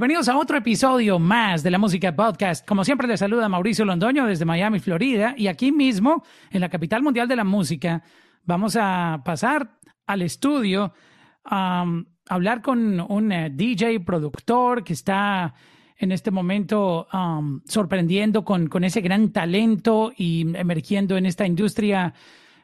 [0.00, 2.66] Bienvenidos a otro episodio más de la Música Podcast.
[2.66, 5.34] Como siempre, les saluda Mauricio Londoño desde Miami, Florida.
[5.36, 8.02] Y aquí mismo, en la capital mundial de la música,
[8.46, 9.72] vamos a pasar
[10.06, 10.94] al estudio
[11.44, 11.84] a
[12.30, 15.52] hablar con un eh, DJ productor que está
[15.98, 17.06] en este momento
[17.66, 22.14] sorprendiendo con, con, ese gran talento y emergiendo en esta industria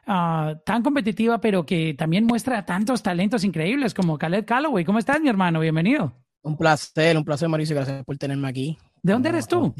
[0.07, 4.83] uh, tan competitiva, pero que también muestra tantos talentos increíbles como Khaled Calloway.
[4.83, 5.59] ¿Cómo estás, mi hermano?
[5.59, 6.15] Bienvenido.
[6.47, 7.75] Un placer, un placer, Mauricio.
[7.75, 8.77] Gracias por tenerme aquí.
[9.01, 9.73] ¿De dónde eres tú?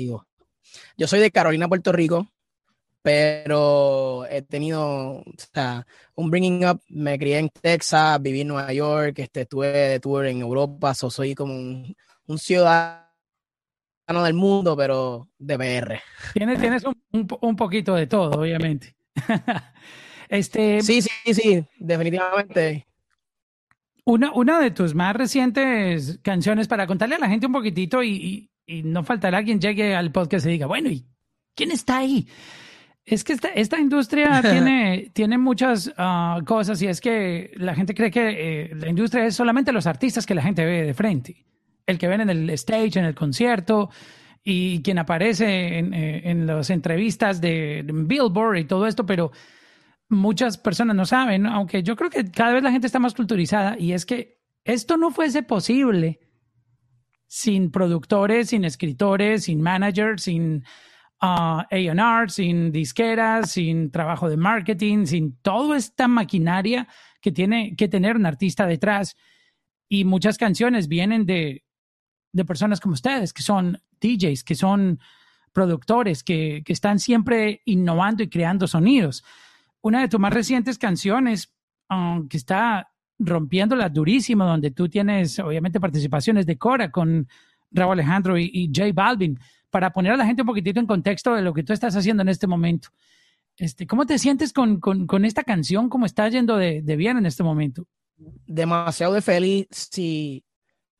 [0.98, 2.27] Yo soy de Carolina, Puerto Rico,
[3.02, 5.23] pero he tenido
[6.16, 6.81] un bringing up.
[6.89, 11.34] Me crié en Texas, viví en Nueva York, este, estuve de tour en Europa, soy
[11.35, 13.05] como un, un ciudadano
[14.08, 16.02] del mundo, pero de PR.
[16.34, 18.94] Tienes, tienes un, un, poquito de todo, obviamente.
[20.28, 22.86] este, sí, sí, sí, definitivamente.
[24.08, 28.50] Una, una de tus más recientes canciones para contarle a la gente un poquitito y,
[28.66, 31.05] y, no faltará quien llegue al podcast y diga, bueno, ¿y
[31.53, 32.25] quién está ahí?
[33.03, 37.94] Es que esta, esta industria tiene, tiene muchas ah, cosas y es que la gente
[37.94, 41.45] cree que eh, la industria es solamente los artistas que la gente ve de frente.
[41.85, 43.89] El que ven en el stage, en el concierto
[44.41, 49.33] y quien aparece en, eh, en las entrevistas de, de Billboard y todo esto, pero
[50.09, 53.77] muchas personas no saben, aunque yo creo que cada vez la gente está más culturizada
[53.77, 56.19] y es que esto no fuese posible
[57.27, 60.63] sin productores, sin escritores, sin managers, sin
[61.22, 66.88] uh, A&R, sin disqueras, sin trabajo de marketing, sin toda esta maquinaria
[67.22, 69.17] que tiene que tener un artista detrás.
[69.89, 71.63] Y muchas canciones vienen de,
[72.31, 75.00] de personas como ustedes, que son DJs, que son
[75.52, 79.23] productores, que, que están siempre innovando y creando sonidos
[79.81, 81.53] una de tus más recientes canciones,
[81.89, 87.28] um, que está rompiéndola durísimo, donde tú tienes obviamente participaciones de Cora con
[87.72, 91.34] Raúl Alejandro y, y J Balvin, para poner a la gente un poquitito en contexto
[91.34, 92.90] de lo que tú estás haciendo en este momento.
[93.57, 95.90] Este, ¿Cómo te sientes con, con, con esta canción?
[95.90, 97.85] ¿Cómo está yendo de, de, bien en este momento?
[98.46, 99.68] Demasiado de feliz.
[99.72, 100.44] Si,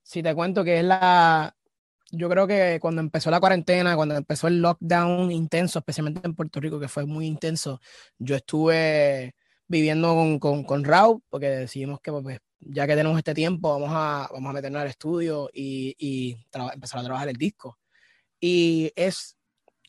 [0.02, 1.56] si te cuento que es la,
[2.12, 6.60] yo creo que cuando empezó la cuarentena, cuando empezó el lockdown intenso, especialmente en Puerto
[6.60, 7.82] Rico, que fue muy intenso,
[8.18, 9.36] yo estuve
[9.68, 14.30] viviendo con, con, Raúl, porque decidimos que pues, ya que tenemos este tiempo, vamos a,
[14.32, 16.38] vamos a meternos al estudio y, y
[16.74, 17.78] empezar a trabajar el disco.
[18.40, 19.38] Y es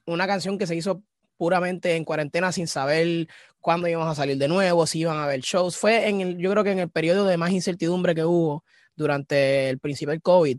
[0.06, 1.03] una canción que se hizo
[1.37, 3.29] puramente en cuarentena sin saber
[3.61, 5.77] cuándo íbamos a salir de nuevo, si iban a haber shows.
[5.77, 8.65] Fue en el, yo creo que en el periodo de más incertidumbre que hubo
[8.97, 10.59] durante el principio del COVID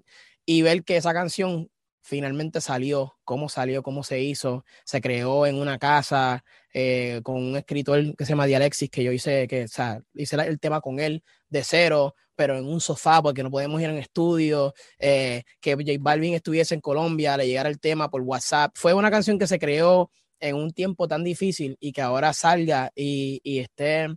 [0.50, 1.70] y ver que esa canción
[2.02, 6.44] finalmente salió, cómo salió, cómo se hizo, se creó en una casa
[6.74, 10.38] eh, con un escritor que se llama Dialexis, que yo hice, que, o sea, hice
[10.38, 13.98] el tema con él de cero, pero en un sofá porque no podemos ir en
[13.98, 18.72] estudio, eh, que J Balvin estuviese en Colombia, le llegara el tema por WhatsApp.
[18.74, 20.10] Fue una canción que se creó
[20.40, 24.08] en un tiempo tan difícil y que ahora salga y, y esté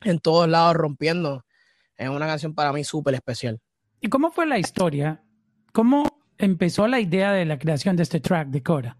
[0.00, 1.44] en todos lados rompiendo.
[1.94, 3.60] Es una canción para mí súper especial.
[4.00, 5.23] ¿Y cómo fue la historia
[5.74, 8.96] ¿Cómo empezó la idea de la creación de este track de Cora?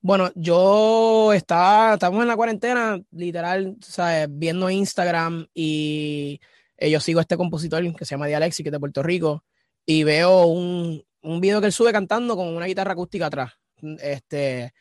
[0.00, 4.28] Bueno, yo estaba, estamos en la cuarentena, literal, ¿sabes?
[4.30, 6.40] viendo Instagram y
[6.76, 9.42] eh, yo sigo a este compositor que se llama Dialexi, que es de Puerto Rico,
[9.84, 13.54] y veo un, un video que él sube cantando con una guitarra acústica atrás.
[14.00, 14.72] Este,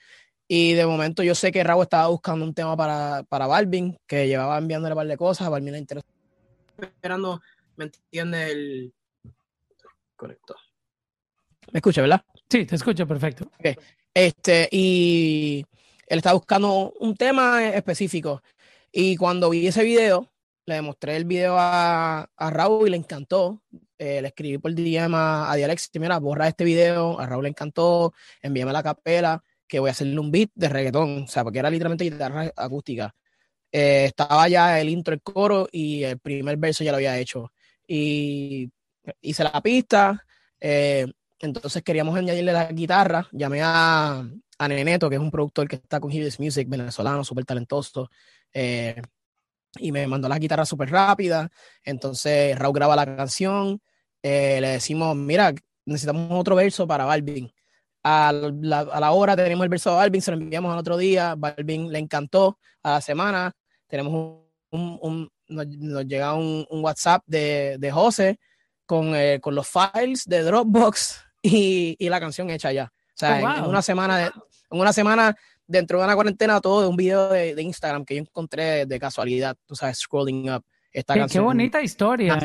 [0.48, 4.28] y de momento yo sé que Raúl estaba buscando un tema para, para Balvin, que
[4.28, 6.06] llevaba enviándole un par de cosas, a Balvin le interesó.
[6.78, 7.42] Esperando,
[7.78, 8.52] ¿me entiende?
[8.52, 8.94] El...
[10.16, 10.56] Correcto.
[11.74, 12.24] ¿Me escucha, verdad?
[12.48, 13.50] Sí, te escucho perfecto.
[14.14, 15.66] Este, y
[16.06, 18.44] él estaba buscando un tema específico.
[18.92, 20.32] Y cuando vi ese video,
[20.68, 23.64] le demostré el video a, a Raúl y le encantó.
[23.98, 27.20] Eh, le escribí por DM a, a Dialex, mira, borra este video.
[27.20, 28.14] A Raúl le encantó,
[28.44, 31.72] envíame la capela, que voy a hacerle un beat de reggaetón, o sea, porque era
[31.72, 33.16] literalmente guitarra acústica.
[33.72, 37.52] Eh, estaba ya el intro, el coro y el primer verso ya lo había hecho.
[37.88, 38.70] Y
[39.22, 40.24] hice la pista.
[40.60, 41.08] Eh,
[41.44, 43.28] entonces queríamos añadirle la guitarra.
[43.34, 44.26] Llamé a,
[44.58, 48.10] a Neneto, que es un productor que está con Hibis Music, venezolano, súper talentoso.
[48.54, 49.02] Eh,
[49.78, 51.50] y me mandó la guitarra súper rápida.
[51.84, 53.82] Entonces Raúl graba la canción.
[54.22, 55.54] Eh, le decimos, mira,
[55.86, 57.52] necesitamos otro verso para Balvin.
[58.04, 61.36] A la, hora tenemos el verso de Balvin, se lo enviamos al otro día.
[61.36, 62.58] Balvin le encantó.
[62.84, 63.52] A la semana
[63.88, 64.40] tenemos
[64.72, 68.40] un, un, nos, llega un, un, WhatsApp de, de José
[68.86, 72.92] con, eh, con los files de Dropbox y, y la canción hecha ya.
[72.92, 73.66] O sea, oh, wow.
[73.66, 75.36] en, una semana, de, en una semana
[75.68, 79.00] dentro de una cuarentena, todo de un video de, de Instagram que yo encontré de,
[79.00, 80.64] casualidad, tú sabes, scrolling up.
[80.92, 81.44] esta qué, canción.
[81.44, 82.40] Qué bonita historia.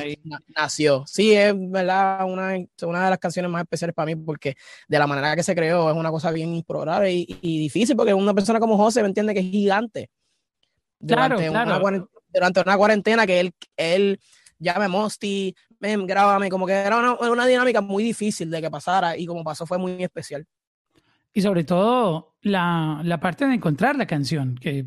[0.49, 1.05] Nació.
[1.07, 4.57] Sí, es verdad, una, una de las canciones más especiales para mí porque
[4.89, 8.13] de la manera que se creó es una cosa bien improbable y, y difícil porque
[8.13, 10.11] una persona como José me entiende que es gigante.
[11.01, 14.21] Durante, claro, una, durante una cuarentena que él, él
[14.59, 19.17] llame Mosty, ven, grábame, como que era una, una, dinámica muy difícil de que pasara
[19.17, 20.47] y como pasó fue muy especial.
[21.33, 24.87] Y sobre todo la, la parte de encontrar la canción, que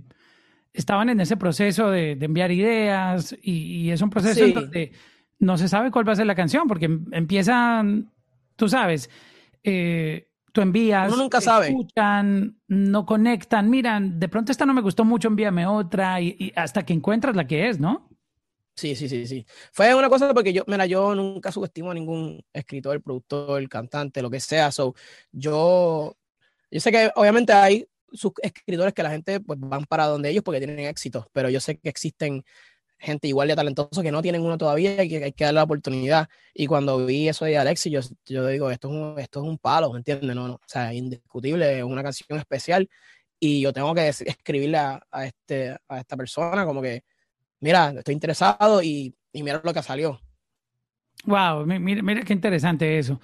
[0.74, 4.42] estaban en ese proceso de, de enviar ideas y, y, es un proceso sí.
[4.42, 4.92] en donde
[5.40, 8.12] no se sabe cuál va a ser la canción porque empiezan,
[8.56, 9.10] tú sabes,
[9.64, 11.68] eh, tú envías, Uno nunca sabe.
[11.68, 16.54] escuchan, no conectan, miran, de pronto esta no me gustó mucho, envíame otra y, y
[16.56, 18.11] hasta que encuentras la que es, ¿no?
[18.76, 19.46] Sí, sí, sí, sí.
[19.74, 24.30] Fue una cosa porque yo, mira, yo nunca subestimo a ningún escritor, productor, cantante, lo
[24.30, 24.72] que sea.
[24.72, 24.96] So,
[25.32, 26.16] yo,
[26.72, 30.44] yo sé que obviamente hay sus escritores que la gente pues van para donde ellos
[30.44, 32.44] porque tienen éxito, pero yo sé que existen
[33.00, 35.64] gente igual de talentosa que no tienen uno todavía y que hay que darle la
[35.66, 36.30] oportunidad.
[36.54, 39.58] Y cuando vi eso de Alexis, yo, yo digo, esto es, un, esto es un
[39.60, 40.36] palo, ¿me entiendes?
[40.36, 42.90] No, no, o sea, indiscutible, es una canción especial
[43.40, 47.04] y yo tengo que escribirle a, a, este, a esta persona como que,
[47.62, 50.20] mira, estoy interesado y, y mira lo que salió.
[51.26, 53.20] Wow, mira, mira qué interesante eso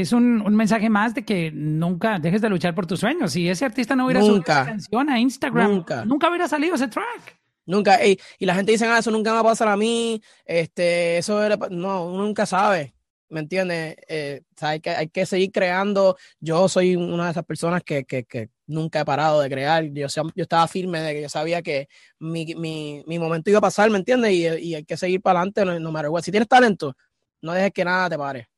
[0.00, 3.32] es un, un, mensaje más de que nunca dejes de luchar por tus sueños.
[3.32, 6.74] Si ese artista no hubiera nunca, subido esa canción a Instagram, nunca, nunca hubiera salido
[6.74, 7.40] ese track.
[7.66, 8.04] Nunca.
[8.04, 10.20] Y, y la gente dice, ah, eso nunca me va a pasar a mí.
[10.44, 12.94] Este, eso era, no, uno nunca sabe.
[13.28, 13.96] ¿Me entiendes?
[14.08, 16.16] Eh, o sea, hay, que, hay que seguir creando.
[16.40, 19.84] Yo soy una de esas personas que, que, que nunca he parado de crear.
[19.84, 21.88] Yo, yo estaba firme de que yo sabía que
[22.18, 24.32] mi, mi, mi momento iba a pasar, ¿me entiendes?
[24.32, 26.22] Y, y, hay que seguir para adelante, no, no what.
[26.22, 26.96] Si tienes talento,
[27.40, 28.48] no dejes que nada te pare.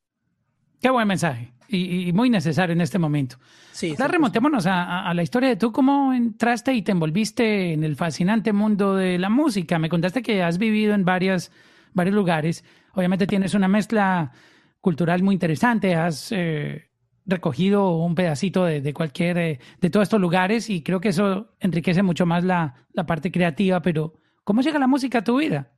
[0.81, 3.37] Qué buen mensaje y, y, muy necesario en este momento.
[3.73, 7.85] Sí, Ahora remontémonos a, a, la historia de tú, cómo entraste y te envolviste en
[7.85, 9.79] el fascinante mundo de la música.
[9.79, 11.51] Me contaste que has vivido en varias,
[11.93, 12.65] varios lugares.
[12.93, 14.33] Obviamente tienes una mezcla
[14.81, 15.95] cultural muy interesante.
[15.95, 16.91] Has eh,
[17.27, 21.55] recogido un pedacito de, de cualquier, eh, de todos estos lugares y creo que eso
[21.61, 23.83] enriquece mucho más la, la parte creativa.
[23.83, 25.71] Pero, ¿cómo llega la música a tu vida?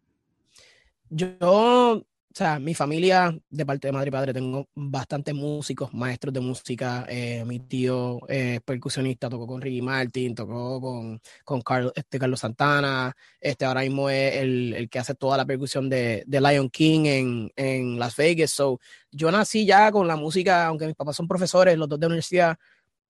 [1.09, 2.03] Yo
[2.37, 6.41] o sea, mi familia, de parte de madre y padre, tengo bastantes músicos, maestros de
[6.41, 7.07] música.
[7.09, 12.41] Eh, mi tío es percusionista, tocó con Ricky Martin, tocó con, con Carlos, este, Carlos
[12.41, 13.17] Santana.
[13.41, 17.07] Este ahora mismo es el, el que hace toda la percusión de, de Lion King
[17.07, 18.51] en, en, Las Vegas.
[18.51, 18.81] So,
[19.11, 22.59] yo nací ya con la música, aunque mis papás son profesores, los dos de universidad,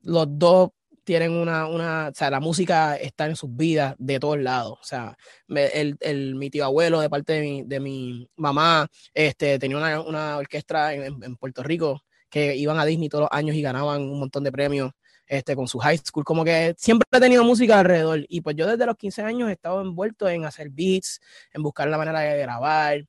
[0.02, 0.70] los dos
[1.06, 4.76] tienen una, una, o sea, la música está en sus vidas de todos lados.
[4.81, 5.17] O sea,
[5.47, 9.76] me, el, el, mi tío abuelo de parte de mi, de mi mamá, este, tenía
[9.76, 13.62] una, una orquesta en, en, Puerto Rico que iban a Disney todos los años y
[13.62, 14.91] ganaban un montón de premios
[15.29, 16.25] este, con su high school.
[16.25, 18.26] Como que siempre he tenido música alrededor.
[18.29, 21.20] Y pues yo desde los 15 años he estado envuelto en hacer beats,
[21.52, 23.06] en buscar la manera de grabar.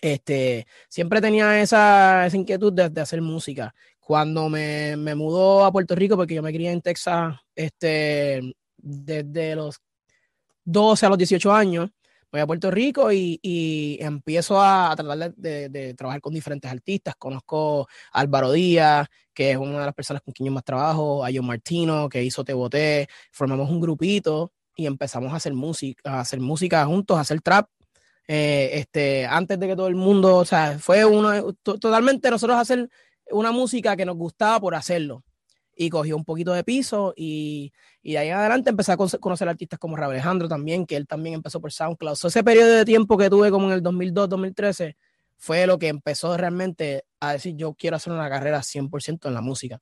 [0.00, 5.72] Este, siempre tenía esa, esa inquietud de, de hacer música cuando me, me mudó a
[5.72, 9.80] Puerto Rico, porque yo me crié en Texas este, desde los
[10.64, 11.90] 12 a los 18 años,
[12.32, 16.70] voy a Puerto Rico y, y empiezo a, tratar de, de, de, trabajar con diferentes
[16.70, 17.14] artistas.
[17.16, 21.24] Conozco a Álvaro Díaz, que es una de las personas con quien yo más trabajo,
[21.24, 23.06] a John Martino, que hizo Te Boté.
[23.30, 27.68] Formamos un grupito y empezamos a hacer música, a hacer música juntos, a hacer trap.
[28.26, 32.88] Eh, este, antes de que todo el mundo, o sea, fue uno, totalmente nosotros hacer
[33.32, 35.24] una música que nos gustaba por hacerlo.
[35.74, 37.72] Y cogió un poquito de piso y,
[38.02, 41.06] y de ahí en adelante empecé a conocer artistas como Raúl Alejandro también, que él
[41.06, 42.14] también empezó por SoundCloud.
[42.14, 44.96] So, ese periodo de tiempo que tuve como en el 2002, 2013,
[45.38, 49.40] fue lo que empezó realmente a decir yo quiero hacer una carrera 100% en la
[49.40, 49.80] música.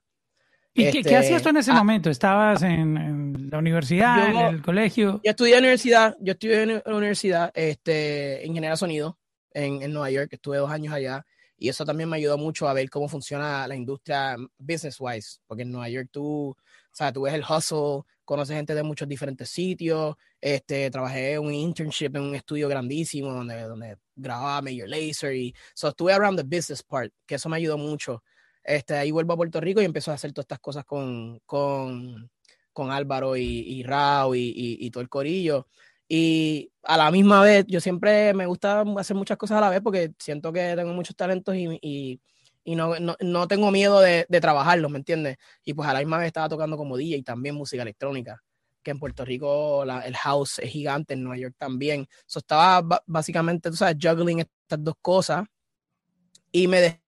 [0.72, 2.08] ¿Y este, qué, hacías tú en ese ah, momento?
[2.08, 5.20] ¿Estabas en, en la universidad, yo, en el colegio?
[5.24, 9.18] Yo estudié en la universidad, yo estudié en la universidad, este, ingeniería de sonido
[9.52, 11.26] en, en Nueva York, estuve dos años allá.
[11.62, 15.70] Y eso también me ayudó mucho a ver cómo funciona la industria business-wise, porque en
[15.70, 16.56] Nueva York tú, o
[16.90, 20.16] sea, tú ves el hustle, conoces gente de muchos diferentes sitios.
[20.40, 25.88] Este, trabajé un internship en un estudio grandísimo donde, donde grababa Major Laser y so,
[25.88, 28.24] estuve around the business part, que eso me ayudó mucho.
[28.64, 32.30] Este, ahí vuelvo a Puerto Rico y empiezo a hacer todas estas cosas con, con,
[32.72, 35.66] con Álvaro y, y Rao y, y, y todo el corillo.
[36.12, 39.80] Y a la misma vez, yo siempre me gusta hacer muchas cosas a la vez
[39.80, 42.20] porque siento que tengo muchos talentos y, y,
[42.64, 45.36] y no, no, no, tengo miedo de, de, trabajarlos, ¿me entiendes?
[45.64, 48.42] Y pues a la misma vez estaba tocando como DJ y también música electrónica,
[48.82, 52.08] que en Puerto Rico la, el house es gigante, en Nueva York también.
[52.26, 55.44] So, estaba básicamente, tú sabes, juggling estas dos cosas
[56.50, 57.00] y me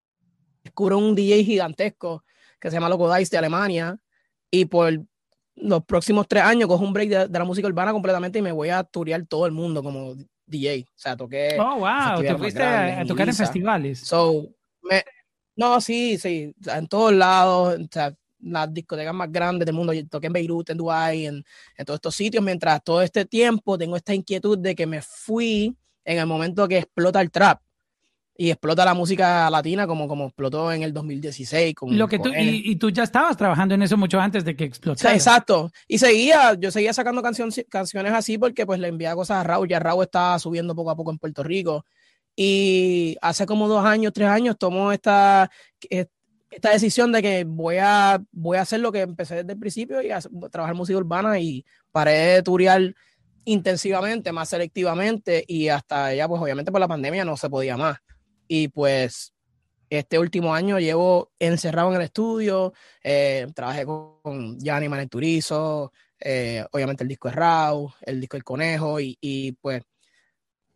[0.62, 2.24] descubro un DJ gigantesco
[2.60, 3.96] que se llama Loco Dice de Alemania
[4.48, 4.92] y por
[5.56, 8.52] los próximos tres años cojo un break de, de, la música urbana completamente y me
[8.52, 10.14] voy a turear todo el mundo, como
[10.46, 10.84] DJ.
[10.88, 11.56] O sea, toqué.
[11.58, 12.20] Oh, wow.
[12.20, 14.00] Te fuiste a, tocar en festivales.
[14.00, 14.48] So,
[14.82, 15.02] me,
[15.56, 16.54] no, sí, sí.
[16.66, 17.78] en todos lados.
[17.78, 19.92] O sea, las discotecas más grandes del mundo.
[19.92, 21.44] Yo toqué en Beirut, en Dubái, en,
[21.76, 22.42] en todos estos sitios.
[22.42, 26.78] Mientras todo este tiempo tengo esta inquietud de que me fui en el momento que
[26.78, 27.60] explota el trap
[28.36, 31.74] y explota la música latina como, como explotó en el 2016.
[31.74, 34.64] Con, Lo que tú, y, tú ya estabas trabajando en eso mucho antes de que
[34.64, 35.14] explotara.
[35.14, 35.70] exacto.
[35.86, 39.68] Y seguía, yo seguía sacando canciones canciones así porque pues le enviaba cosas a Raúl.
[39.68, 41.84] Ya Raúl estaba subiendo poco a poco en Puerto Rico.
[42.34, 45.50] Y hace como dos años, tres años, tomó esta,
[46.50, 50.00] esta decisión de que voy a, voy a hacer lo que empecé desde el principio
[50.00, 50.20] y a
[50.50, 52.94] trabajar música urbana y paré de turear
[53.44, 57.98] intensivamente, más selectivamente y hasta ya pues obviamente por la pandemia no se podía más.
[58.54, 59.32] Y pues
[59.88, 65.90] este último año llevo encerrado en el estudio, eh, trabajé con Gianni Maneturizo,
[66.20, 69.82] eh, obviamente el disco es Raw, el disco El Conejo, y, pues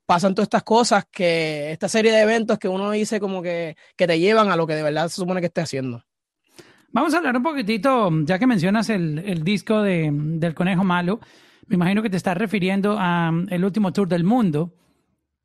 [0.06, 4.06] pasan todas estas cosas que esta serie de eventos que uno dice como que, que
[4.06, 6.02] te llevan a lo que de verdad se supone que esté haciendo.
[6.92, 11.20] Vamos a hablar un poquitito, ya que mencionas el, el disco de, del Conejo Malo,
[11.66, 14.72] me imagino que te estás refiriendo a el último tour del mundo.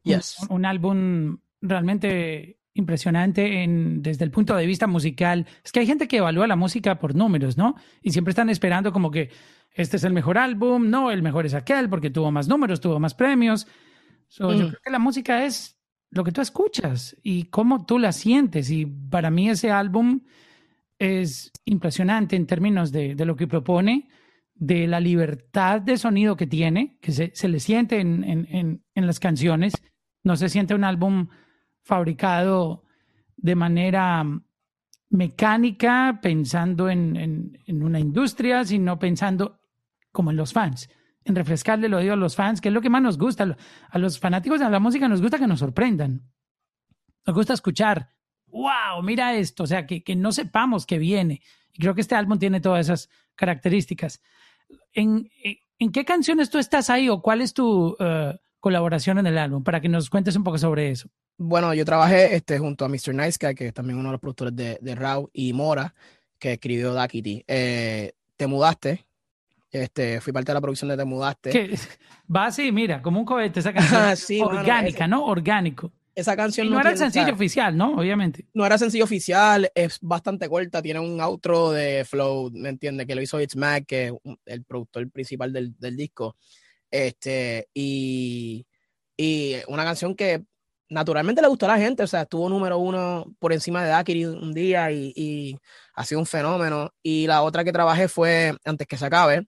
[0.03, 0.37] Yes.
[0.49, 5.45] un álbum realmente impresionante en, desde el punto de vista musical.
[5.63, 7.75] Es que hay gente que evalúa la música por números, ¿no?
[8.01, 9.29] Y siempre están esperando como que
[9.73, 12.99] este es el mejor álbum, no, el mejor es aquel porque tuvo más números, tuvo
[12.99, 13.67] más premios.
[14.29, 14.57] Yo mm.
[14.57, 15.77] creo que la música es
[16.09, 18.69] lo que tú escuchas y cómo tú la sientes.
[18.69, 20.21] Y para mí ese álbum
[20.99, 24.09] es impresionante en términos de, de lo que propone,
[24.55, 29.07] de la libertad de sonido que tiene, que se, se le siente en, en, en
[29.07, 29.73] las canciones.
[30.23, 31.27] No se siente un álbum
[31.83, 32.83] fabricado
[33.37, 34.23] de manera
[35.09, 39.59] mecánica, pensando en, una industria, sino pensando
[40.11, 40.89] como en los fans,
[41.25, 43.57] en refrescarle el oído a los fans, que es lo que más nos gusta.
[43.89, 46.21] A los fanáticos de la música nos gusta que nos sorprendan.
[47.25, 48.09] Nos gusta escuchar,
[48.47, 51.41] wow, mira esto, o sea, que, no sepamos que viene.
[51.73, 54.21] Y creo que este álbum tiene todas esas características.
[54.93, 55.29] ¿En,
[55.77, 59.63] en qué canciones tú estás ahí o cuál es tu uh, colaboración en el álbum?
[59.63, 61.09] Para que nos cuentes un poco sobre eso.
[61.37, 63.13] Bueno, yo trabajé este, junto a Mr.
[63.13, 65.93] Nice Guy, que es también uno de los productores de, de Raw, y Mora,
[66.39, 67.43] que escribió Dakity.
[67.47, 69.05] Eh, te mudaste.
[69.71, 71.77] Este, fui parte de la producción de Te Mudaste.
[72.35, 74.47] Va así, mira, como un cohete esa canción.
[74.57, 75.25] orgánica, ¿no?
[75.25, 75.91] Orgánico.
[76.13, 77.95] Esa canción no, era el sencillo oficial, ¿no?
[77.95, 78.45] Obviamente.
[78.53, 83.07] No era sencillo oficial, es bastante corta, tiene un outro de Flow, ¿me entiendes?
[83.07, 84.13] Que lo hizo It's Mac, que es
[84.45, 86.35] el productor principal del, del disco.
[86.91, 88.67] Este, y,
[89.17, 90.43] y una canción que
[90.91, 94.25] naturalmente le gustó a la gente, o sea, estuvo número uno por encima de Dakiri
[94.25, 95.57] un día y,
[95.95, 96.93] ha sido un fenómeno.
[97.01, 99.47] Y la otra que trabajé fue Antes que se acabe,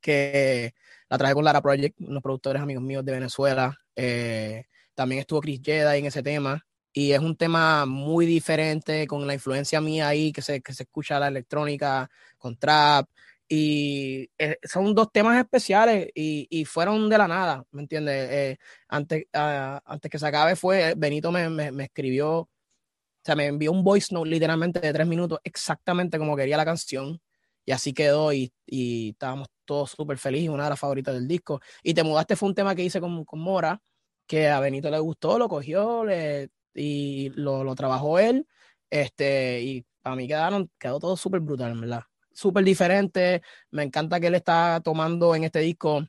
[0.00, 0.74] que
[1.08, 3.76] la traje con Lara Project, unos productores amigos míos de Venezuela.
[3.96, 4.64] Eh,
[4.94, 6.64] también estuvo Chris Jedi en ese tema.
[6.92, 10.82] Y es un tema muy diferente, con la influencia mía ahí, que se, que se
[10.82, 13.08] escucha la electrónica, con trap,
[13.52, 18.30] y eh, son dos temas especiales y, y, fueron de la nada, ¿me entiendes?
[18.30, 22.48] Eh, antes, ah, antes que se acabe fue, Benito me, me, escribió, o
[23.24, 27.20] sea, me envió un voice note literalmente de tres minutos, exactamente como quería la canción,
[27.64, 31.60] y así quedó y, y estábamos todos súper felices, una de las favoritas del disco.
[31.82, 33.82] Y Te Mudaste fue un tema que hice con, con Mora,
[34.28, 38.46] que a Benito le gustó, lo cogió le, y lo, lo trabajó él,
[38.90, 42.04] este, y para mí quedaron, quedó todo súper brutal, ¿verdad?
[42.40, 43.42] Súper diferente.
[43.70, 46.04] Me encanta que él está tomando en este disco,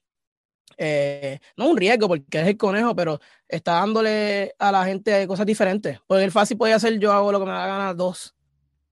[0.78, 5.46] eh, no un riesgo porque es el conejo, pero está dándole a la gente cosas
[5.46, 6.00] diferentes.
[6.08, 8.36] Porque el fácil puede hacer yo hago lo que me da ganas dos,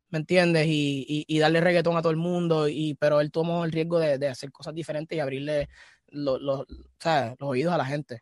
[0.10, 0.68] ¿me entiendes?
[0.68, 4.28] Y, y, darle reggaetón a todo el mundo, y, pero él tomó el riesgo de,
[4.28, 5.70] hacer cosas diferentes y abrirle
[6.08, 6.66] los
[7.40, 8.22] oídos a la gente.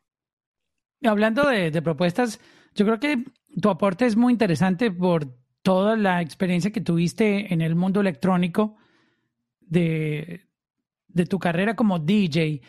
[1.04, 2.40] Hablando de, de propuestas,
[2.76, 3.24] yo creo que
[3.62, 5.28] tu aporte es muy interesante por
[5.62, 8.78] toda la experiencia que tuviste en el mundo electrónico
[9.70, 10.48] de,
[11.30, 12.62] tu carrera como DJ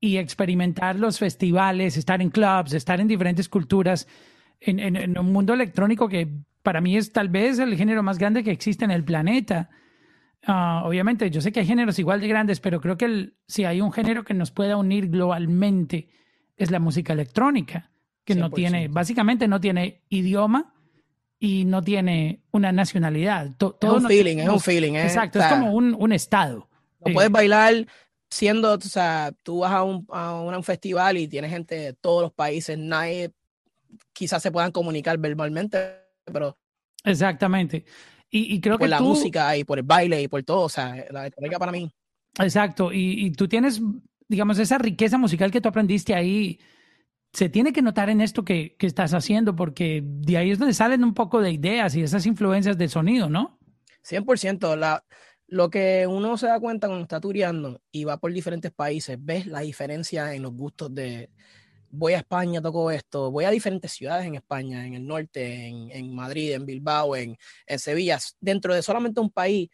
[0.00, 4.06] y experimentar los festivales, estar en clubs, estar en diferentes culturas,
[4.60, 6.28] en, un mundo electrónico que
[6.62, 9.70] para mí es tal vez el género más grande que existe en el planeta.
[10.46, 13.80] Ah, obviamente, yo sé que hay géneros igual de grandes, pero creo que si hay
[13.80, 16.08] un género que nos pueda unir globalmente
[16.56, 17.90] es la música electrónica,
[18.24, 20.74] que no tiene, básicamente no tiene idioma,
[21.40, 23.54] y no tiene una nacionalidad.
[23.56, 24.94] todo es un feeling, es un feeling.
[24.94, 26.68] exacto, es como un, un estado.
[27.04, 27.86] No puedes bailar
[28.28, 32.22] siendo, o sea, tú vas a un, a un festival y tienes gente de todos
[32.22, 33.30] los países, nadie
[34.12, 35.78] quizás se puedan comunicar verbalmente,
[36.24, 36.56] pero...
[37.04, 37.84] Exactamente.
[38.30, 40.68] Y, y creo por que la música y por el baile y por todo, o
[40.68, 41.90] sea, la electrónica para mí.
[42.38, 43.80] Exacto, y, y tú tienes,
[44.26, 46.58] digamos, esa riqueza musical que tú aprendiste ahí
[47.32, 50.74] se tiene que notar en esto que, que, estás haciendo, porque de ahí es donde
[50.74, 53.58] salen un poco de ideas y esas influencias del sonido, ¿no?
[54.08, 54.76] 100%.
[54.76, 55.04] La,
[55.46, 59.46] lo que uno se da cuenta cuando está tureando y va por diferentes países, ves
[59.46, 61.30] la diferencia en los gustos de,
[61.90, 66.14] voy a España, toco esto, voy a diferentes ciudades en España, en el norte, en,
[66.14, 67.36] Madrid, en Bilbao, en
[67.76, 69.70] Sevilla, dentro de solamente un país,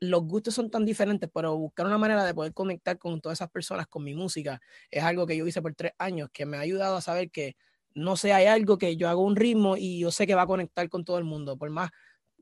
[0.00, 3.50] los gustos son tan diferentes, pero buscar una manera de poder conectar con todas esas
[3.50, 4.60] personas, con mi música,
[4.90, 7.56] es algo que yo hice por tres años, que me ha ayudado a saber que
[7.94, 10.46] no sé, hay algo que yo hago un ritmo y yo sé que va a
[10.46, 11.90] conectar con todo el mundo, por más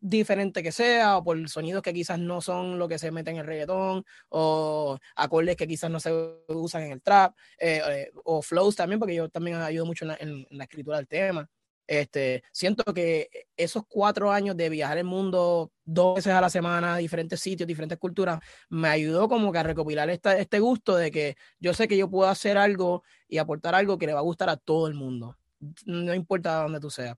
[0.04, 3.38] diferente que sea, o por sonidos que quizás no son lo que se mete en
[3.38, 6.12] el reggaetón, o acordes que quizás no se
[6.48, 10.46] usan en el trap, eh, eh, o flows también, porque yo también ayudo mucho en
[10.50, 11.48] la, escritura del tema.
[11.86, 16.96] Este, siento que esos cuatro años de viajar el mundo dos veces a la semana,
[16.96, 21.36] diferentes sitios, diferentes culturas, me ayudó como que a recopilar esta, este gusto de que
[21.60, 24.48] yo sé que yo puedo hacer algo y aportar algo que le va a gustar
[24.48, 25.36] a todo el mundo,
[25.84, 27.16] no importa dónde tú seas.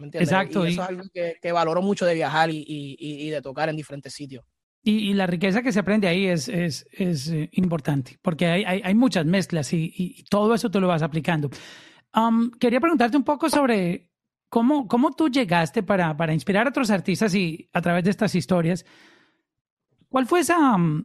[0.00, 0.66] Exacto.
[0.66, 4.44] Y eso es algo que, valoro mucho de viajar y, de tocar en diferentes sitios.
[4.84, 9.24] Y, la riqueza que se aprende ahí es, es, eh, importante, porque hay, hay, muchas
[9.26, 11.50] mezclas y, todo eso tú lo vas aplicando.
[12.14, 14.10] Um, quería preguntarte un poco sobre
[14.48, 18.34] cómo, cómo tú llegaste para, para inspirar a otros artistas y a través de estas
[18.34, 18.84] historias.
[20.08, 21.04] ¿Cuál fue esa, um,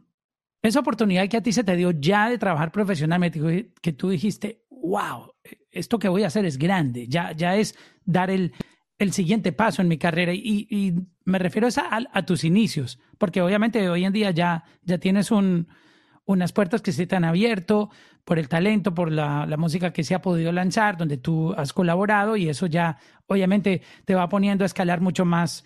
[0.62, 4.66] esa oportunidad que a ti se te dio ya de trabajar profesionalmente, que tú dijiste,
[4.70, 5.32] wow,
[5.70, 7.74] esto que voy a hacer es grande, ya, ya es
[8.04, 8.52] dar el,
[8.98, 13.88] el siguiente paso en mi carrera y, me refiero a, a, tus inicios, porque obviamente
[13.90, 15.68] hoy en día ya, ya tienes un,
[16.28, 17.88] unas puertas que se te han abierto
[18.24, 21.72] por el talento, por la, la, música que se ha podido lanzar, donde tú has
[21.72, 25.64] colaborado y eso ya obviamente te va poniendo a escalar mucho más,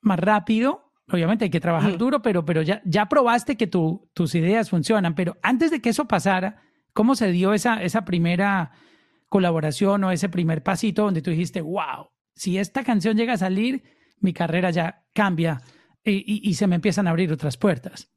[0.00, 0.92] más rápido.
[1.10, 5.16] Obviamente hay que trabajar duro, pero, pero ya, ya probaste que tu, tus ideas funcionan.
[5.16, 8.70] Pero antes de que eso pasara, ¿cómo se dio esa, esa primera
[9.28, 13.82] colaboración o ese primer pasito donde tú dijiste, wow, si esta canción llega a salir,
[14.20, 15.62] mi carrera ya cambia
[16.04, 18.08] y, se me empiezan a abrir otras puertas.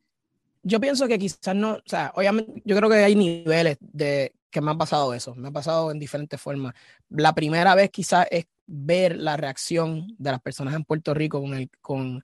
[0.64, 4.62] Yo pienso que quizás no, o sea, obviamente yo creo que hay niveles de que
[4.62, 6.74] me han pasado eso, me ha pasado en diferentes formas.
[7.10, 11.54] La primera vez quizás es ver la reacción de las personas en Puerto Rico con
[11.54, 12.24] el, con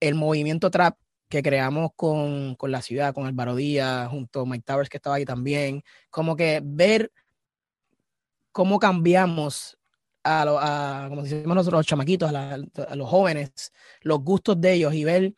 [0.00, 0.96] el movimiento trap
[1.28, 5.16] que creamos con, con la ciudad, con Álvaro Díaz, junto a Mike Towers que estaba
[5.16, 7.12] ahí también, como que ver
[8.52, 9.78] cómo cambiamos
[10.24, 15.34] a, como decimos nosotros, los chamaquitos, a, los jóvenes, los gustos de ellos y ver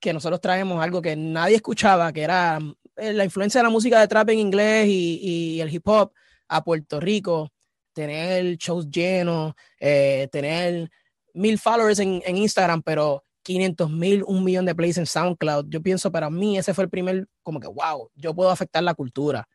[0.00, 2.58] que nosotros traemos algo que nadie escuchaba, que era
[2.96, 6.12] eh, la influencia de la música de trap en inglés y, el hip hop
[6.48, 7.50] a Puerto Rico,
[7.92, 10.90] tener shows llenos, eh, tener
[11.34, 15.66] mil followers en, en Instagram, pero 500 mil, un millón de plays en SoundCloud.
[15.68, 18.94] Yo pienso, para mí ese fue el primer, como que, wow, yo puedo afectar la
[18.94, 19.48] cultura.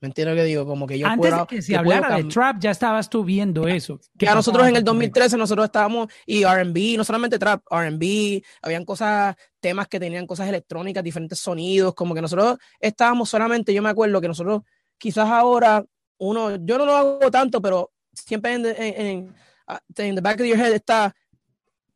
[0.00, 0.66] ¿Me entiendes lo que digo?
[0.66, 4.00] Como que yo Antes de que se hablara de trap, ya estabas tú viendo eso.
[4.14, 9.36] Ya nosotros en el 2013, nosotros estábamos, y R&B, no solamente trap, R&B, habían cosas,
[9.60, 14.22] temas que tenían cosas electrónicas, diferentes sonidos, como que nosotros estábamos solamente, yo me acuerdo
[14.22, 14.62] que nosotros,
[14.96, 15.84] quizás ahora,
[16.16, 19.34] uno, yo no lo hago tanto, pero siempre en, en, en,
[19.66, 21.14] ah, en the back of your head está,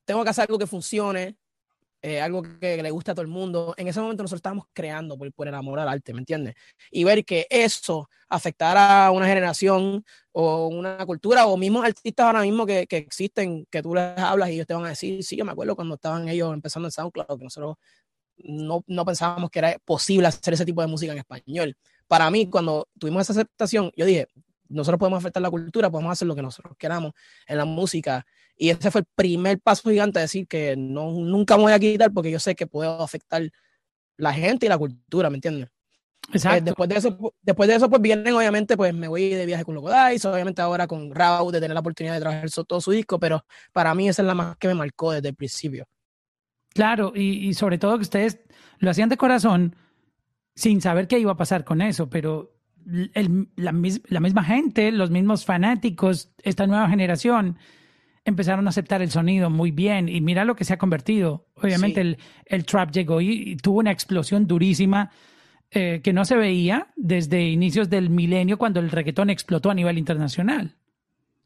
[0.04, 1.38] tengo que hacer algo que funcione,
[2.06, 3.72] eh, algo que, le gusta a todo el mundo.
[3.78, 6.54] En ese momento nosotros estábamos creando por, por el amor al arte, ¿me entiendes?
[6.90, 12.42] Y ver que eso afectara a una generación o una cultura o mismos artistas ahora
[12.42, 15.34] mismo que, que, existen, que tú les hablas y ellos te van a decir, sí,
[15.34, 17.76] yo me acuerdo cuando estaban ellos empezando en SoundCloud, que nosotros
[18.36, 21.74] no, no pensábamos que era posible hacer ese tipo de música en español.
[22.06, 24.28] Para mí, cuando tuvimos esa aceptación, yo dije,
[24.68, 27.12] nosotros podemos afectar la cultura, podemos hacer lo que nosotros queramos
[27.46, 28.24] en la música
[28.56, 32.12] y ese fue el primer paso gigante, decir que no, nunca me voy a quitar
[32.12, 33.42] porque yo sé que puedo afectar
[34.16, 35.68] la gente y la cultura, ¿me entiendes?
[36.28, 36.64] Eh, Exacto.
[36.64, 39.74] después de eso, después de eso, pues vienen, obviamente, pues me voy de viaje con
[39.74, 43.18] Loco Dice, obviamente ahora con Raúl, de tener la oportunidad de trabajar todo su disco,
[43.18, 45.86] pero para mí esa es la más que me marcó desde el principio.
[46.72, 48.40] Claro, y, y sobre todo que ustedes
[48.78, 49.76] lo hacían de corazón
[50.54, 52.53] sin saber qué iba a pasar con eso, pero
[53.14, 53.72] el, la,
[54.08, 57.58] la misma gente, los mismos fanáticos, esta nueva generación,
[58.24, 61.46] empezaron a aceptar el sonido muy bien y mira lo que se ha convertido.
[61.54, 65.10] Obviamente el, el, trap llegó y, tuvo una explosión durísima
[65.70, 69.98] eh, que no se veía desde inicios del milenio cuando el reggaetón explotó a nivel
[69.98, 70.76] internacional.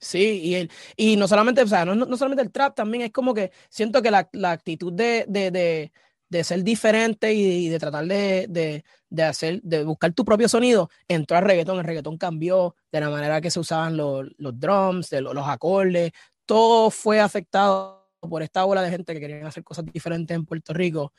[0.00, 3.10] Sí, y, el, y no solamente, o sea, no, no, solamente el trap, también es
[3.10, 5.92] como que siento que la, la actitud de, de, de,
[6.28, 11.36] de, ser diferente y, de tratar de, de, hacer, de buscar tu propio sonido, entró
[11.36, 15.20] al reggaetón, el reggaetón cambió de la manera que se usaban los, los drums, de
[15.20, 16.12] los, los acordes,
[16.46, 20.72] todo fue afectado por esta ola de gente que querían hacer cosas diferentes en Puerto
[20.72, 21.12] Rico.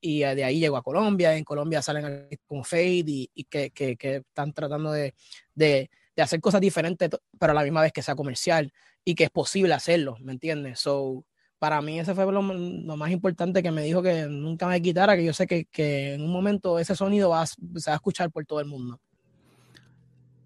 [0.00, 3.96] Y de ahí llegó a Colombia, en Colombia salen con Fade y, y que, que,
[3.96, 5.14] que, están tratando de,
[5.54, 8.72] de, de hacer cosas diferentes, pero a la misma vez que sea comercial
[9.04, 10.80] y que es posible hacerlo, ¿me entiendes?
[10.80, 11.24] So,
[11.58, 15.24] para mí ese fue lo, más importante que me dijo que nunca me quitara, que
[15.24, 18.44] yo sé que, que en un momento ese sonido va, se va a escuchar por
[18.44, 19.00] todo el mundo.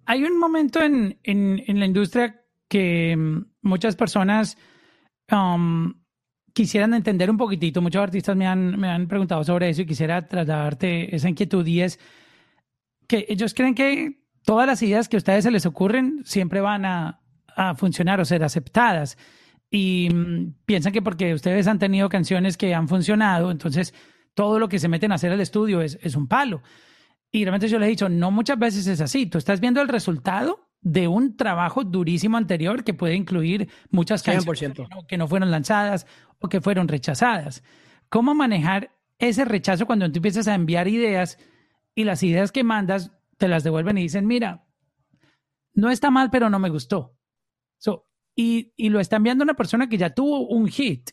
[0.06, 4.56] Hay un momento en, en, la industria que mm, muchas personas
[5.30, 5.92] um,
[6.54, 10.26] quisieran entender un poquitito, muchos artistas me han, me han preguntado sobre eso y quisiera
[10.26, 11.98] trasladarte esa inquietud es
[13.06, 16.84] que ellos creen que todas las ideas que a ustedes se les ocurren siempre van
[16.84, 17.20] a,
[17.54, 19.18] a funcionar o ser aceptadas.
[19.70, 23.94] Y mm, piensan que porque ustedes han tenido canciones que han funcionado, entonces
[24.34, 26.62] todo lo que se meten a hacer al estudio es, es un palo.
[27.30, 29.26] Y realmente yo les he dicho, no muchas veces es así.
[29.26, 34.74] Tú estás viendo el resultado de un trabajo durísimo anterior que puede incluir muchas canciones
[35.08, 36.06] que no, fueron lanzadas
[36.38, 37.62] o que fueron rechazadas.
[38.08, 41.38] ¿Cómo manejar ese rechazo cuando tú empiezas a enviar ideas
[41.94, 44.64] y las ideas que mandas te las devuelven y dicen, mira,
[45.74, 47.16] no está mal, pero no me gustó?
[48.38, 51.10] Y, y, lo está enviando una persona que ya tuvo un hit.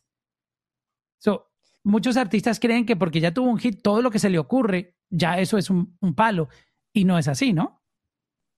[1.17, 1.51] So,
[1.83, 4.95] muchos artistas creen que porque ya tuvo un hit, todo lo que se le ocurre,
[5.09, 6.49] ya eso es un palo.
[6.93, 7.85] Y no es así, ¿no?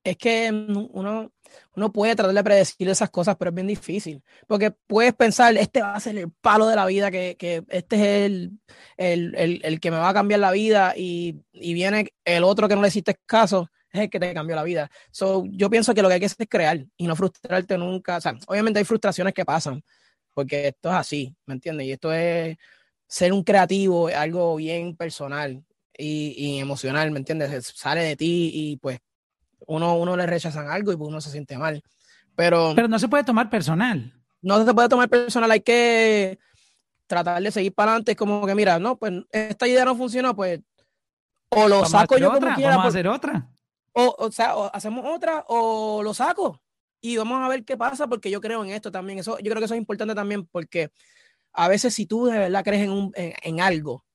[0.10, 1.32] es que uno,
[1.76, 4.24] uno puede tratar de predecir esas cosas, pero es bien difícil.
[4.48, 7.96] Porque puedes pensar, este va a ser el palo de la vida, que, que este
[7.98, 8.60] es el,
[8.96, 12.68] el, el, el, que me va a cambiar la vida, y, y, viene el otro
[12.68, 14.90] que no le hiciste caso, es el que te cambió la vida.
[15.12, 18.18] So, yo pienso que lo que hay que hacer es crear y no frustrarte nunca.
[18.18, 19.84] O sea, obviamente hay frustraciones que pasan,
[20.34, 21.88] porque esto es así, ¿me entiendes?
[21.88, 22.58] Y esto es
[23.08, 25.64] ser un creativo, es algo bien personal.
[26.00, 27.74] Y, y emocional, ¿me entiendes?
[27.76, 29.00] Sale de ti y pues
[29.66, 31.82] uno, uno le rechazan algo y pues uno se siente mal.
[32.36, 34.14] Pero, pero no se puede tomar personal.
[34.44, 36.38] No se puede tomar personal, hay que
[37.08, 38.16] tratar de seguir para adelante.
[38.16, 40.62] Como que, mira, no, pues esta idea no funcionó, pues
[41.50, 42.72] o lo saco yo como quiera.
[42.72, 43.50] Vamos a pues, hacer otra.
[44.00, 46.62] O, o sea, hacemos otra o lo saco
[47.02, 49.18] y vamos a ver qué pasa porque yo creo en esto también.
[49.18, 50.92] Eso, yo creo que eso es importante también porque
[51.54, 54.06] a veces si tú de verdad crees en, un, en algo,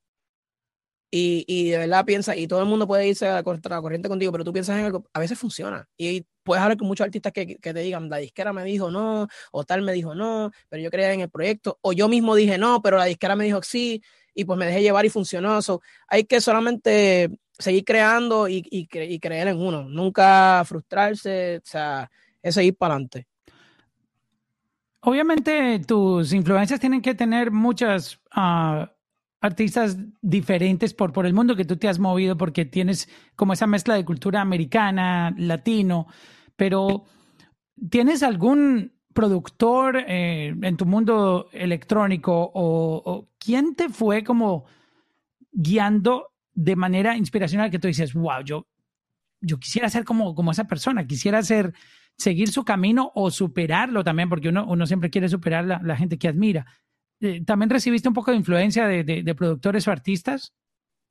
[1.11, 4.33] y, y, de verdad piensa, y todo el mundo puede irse a la, corriente contigo,
[4.33, 5.87] pero tú piensas en algo, a veces funciona.
[5.97, 9.29] Y puedes hablar con muchos artistas que, que, te digan, la disquera me dijo no,
[9.51, 12.57] o tal me dijo no, pero yo creía en el proyecto, o yo mismo dije
[12.57, 14.03] no, pero la disquera me dijo sí,
[14.35, 15.61] y pues me dejé llevar y funcionó.
[15.61, 17.31] So, hay que solamente
[17.63, 22.11] seguir creando y, y, creer en uno, nunca frustrarse, o sea,
[22.43, 23.27] es seguir para adelante.
[25.01, 28.21] Obviamente tus influencias tienen que tener muchas...
[28.37, 28.87] Uh
[29.43, 33.67] artistas diferentes por, por el mundo que tú te has movido porque tienes como esa
[33.67, 36.07] mezcla de cultura americana, latino,
[36.57, 37.05] pero
[37.91, 44.65] ¿tienes algún productor eh, en tu mundo electrónico o, quién te fue como
[45.51, 48.67] guiando de manera inspiracional que tú dices, wow, yo,
[49.41, 51.73] yo quisiera ser como, como esa persona, quisiera ser,
[52.17, 56.19] seguir su camino o superarlo también, porque uno, uno siempre quiere superar la, la gente
[56.19, 56.67] que admira.
[57.23, 60.55] Eh, ¿también recibiste un poco de influencia de, de, productores o artistas?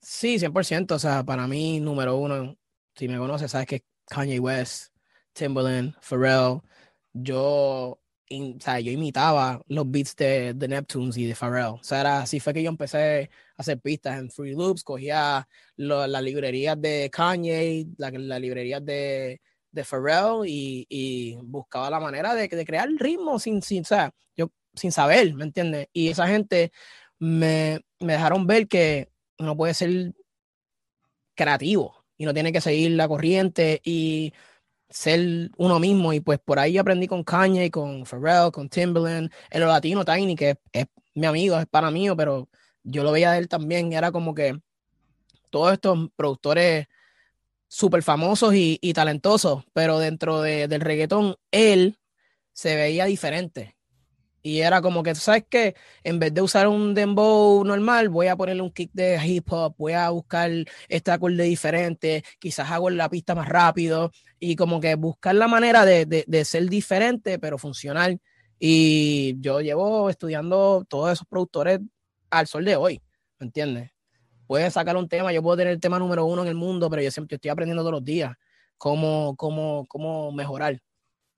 [0.02, 0.92] Sí, 100%.
[0.92, 2.58] O sea, para mí, número uno,
[2.96, 4.94] si me conoces, sabes que Kanye West,
[5.32, 6.60] Timbaland, Pharrell.
[7.14, 8.01] Yo,
[8.32, 11.66] o sea, yo imitaba los beats de, de Neptunes y de Pharrell.
[11.80, 16.24] O sea, así fue que yo empecé a hacer pistas en Free Loops, cogía las
[16.24, 19.42] librerías de Kanye, las la librerías de,
[19.72, 24.14] de Pharrell y, y, buscaba la manera de, de crear ritmo sin, sin, o sea,
[24.36, 25.88] yo sin saber, ¿me entiendes?
[25.94, 26.72] Y esa gente
[27.20, 30.14] me, me dejaron ver que uno puede ser
[31.36, 34.34] creativo y no tiene que seguir la corriente y
[34.92, 36.14] ser uno mismo.
[36.14, 40.58] Y pues por ahí aprendí con Kanye, con Pharrell, con Timbaland, el latino Tiny, que
[40.72, 42.50] es, mi amigo, es para mío, pero
[42.84, 43.94] yo lo veía de él también.
[43.94, 44.60] Era como que
[45.50, 46.88] todos estos productores
[47.68, 51.98] súper famosos y, y, talentosos, pero dentro de, del reggaetón, él
[52.54, 53.78] se veía diferente.
[54.44, 55.76] Y era como que, ¿sabes qué?
[56.04, 59.76] En vez de usar un dembow normal, voy a ponerle un kick de hip hop,
[59.78, 60.50] voy a buscar
[60.90, 65.86] este acorde diferente, quizás hago la pista más rápido y como que buscar la manera
[65.86, 68.20] de, de, ser diferente, pero funcional.
[68.60, 71.80] Y yo llevo estudiando todos esos productores
[72.32, 73.02] al sol de hoy,
[73.40, 73.92] ¿me entiendes?
[74.48, 77.02] Puedes sacar un tema, yo puedo tener el tema número uno en el mundo, pero
[77.04, 78.36] yo siempre estoy aprendiendo todos los días
[78.82, 80.82] cómo, cómo, cómo mejorar.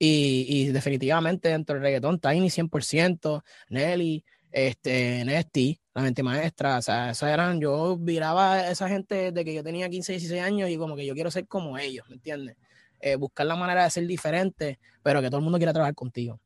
[0.05, 7.11] Y, definitivamente dentro del reggaetón, Tiny 100%, Nelly, este, Nesty, la mente maestra, o sea,
[7.11, 10.77] esas eran, yo viraba a esa gente de que yo tenía 15, 16 años y
[10.77, 12.57] como que yo quiero ser como ellos, ¿me entiendes?
[12.99, 16.37] Eh, buscar la manera de ser diferente, pero que todo el mundo quiera trabajar contigo.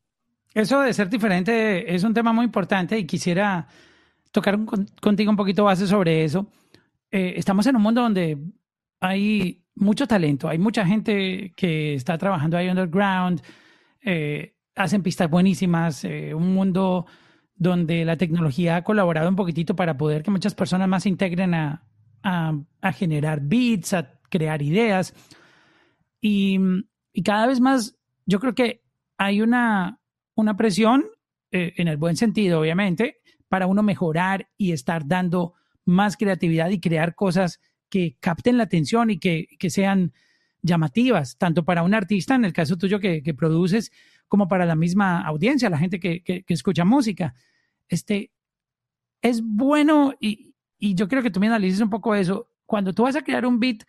[0.54, 3.66] Eso de ser diferente es un tema muy importante y quisiera
[4.30, 4.56] tocar
[5.00, 6.46] contigo un poquito base sobre eso.
[7.10, 8.38] Eh, estamos en un mundo donde
[9.00, 13.42] hay mucho talento, hay mucha gente que está trabajando ahí underground,
[14.02, 17.06] eh, hacen pistas buenísimas, eh, un mundo
[17.54, 21.54] donde la tecnología ha colaborado un poquitito para poder que muchas personas más se integren
[21.54, 21.84] a,
[22.22, 25.14] a, generar beats, a crear ideas.
[26.20, 26.58] Y,
[27.24, 28.84] cada vez más, yo creo que
[29.16, 30.00] hay una,
[30.36, 31.04] una presión,
[31.50, 33.16] eh, en el buen sentido, obviamente,
[33.48, 39.10] para uno mejorar y estar dando más creatividad y crear cosas que capten la atención
[39.10, 40.12] y que, que sean
[40.62, 43.92] llamativas, tanto para un artista, en el caso tuyo que, que produces,
[44.26, 47.34] como para la misma audiencia, la gente que, que, escucha música.
[47.88, 48.30] Este,
[49.22, 52.50] es bueno y, y yo creo que tú me analices un poco eso.
[52.66, 53.84] Cuando tú vas a crear un beat,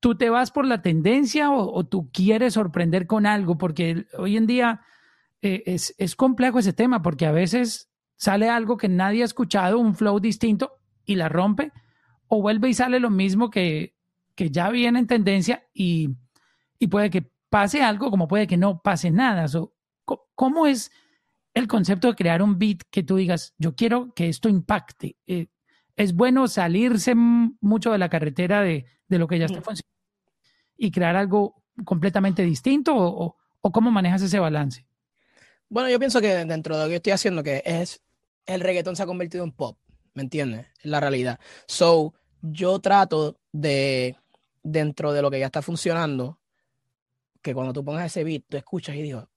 [0.00, 3.58] ¿tú te vas por la tendencia o, tú quieres sorprender con algo?
[3.58, 4.80] Porque hoy en día
[5.42, 9.78] eh, es, es complejo ese tema, porque a veces sale algo que nadie ha escuchado,
[9.78, 11.72] un flow distinto, y la rompe,
[12.34, 13.94] o vuelve y sale lo mismo que,
[14.34, 16.08] que ya viene en tendencia y,
[16.78, 19.44] y puede que pase algo como puede que no pase nada.
[20.34, 20.90] ¿Cómo es
[21.52, 25.18] el concepto de crear un beat que tú digas, yo quiero que esto impacte?
[25.26, 25.48] Eh,
[25.94, 29.92] ¿Es bueno salirse mucho de la carretera de, de lo que ya está funcionando
[30.78, 34.86] y crear algo completamente distinto o, o, cómo manejas ese balance?
[35.68, 38.00] Bueno, yo pienso que dentro de lo que estoy haciendo, que es
[38.46, 39.76] el reggaetón se ha convertido en pop,
[40.14, 40.66] ¿me entiendes?
[40.78, 41.38] Es la realidad.
[41.66, 44.16] So, yo trato de,
[44.62, 46.38] dentro de lo que ya está funcionando,
[47.40, 49.28] que cuando tú pongas ese beat, tú escuchas y digo,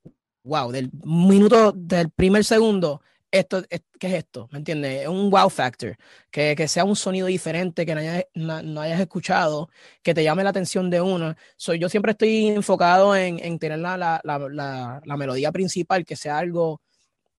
[0.43, 3.63] wow, del minuto, del primer segundo, esto,
[3.99, 4.47] ¿qué es esto?
[4.51, 5.03] ¿Me entiendes?
[5.03, 5.97] Es un wow factor,
[6.31, 9.69] que, que, sea un sonido diferente, que no hayas, no, hayas, escuchado,
[10.01, 11.35] que te llame la atención de uno.
[11.57, 16.15] Soy, yo siempre estoy enfocado en, en tener la, la, la, la, melodía principal, que
[16.15, 16.81] sea algo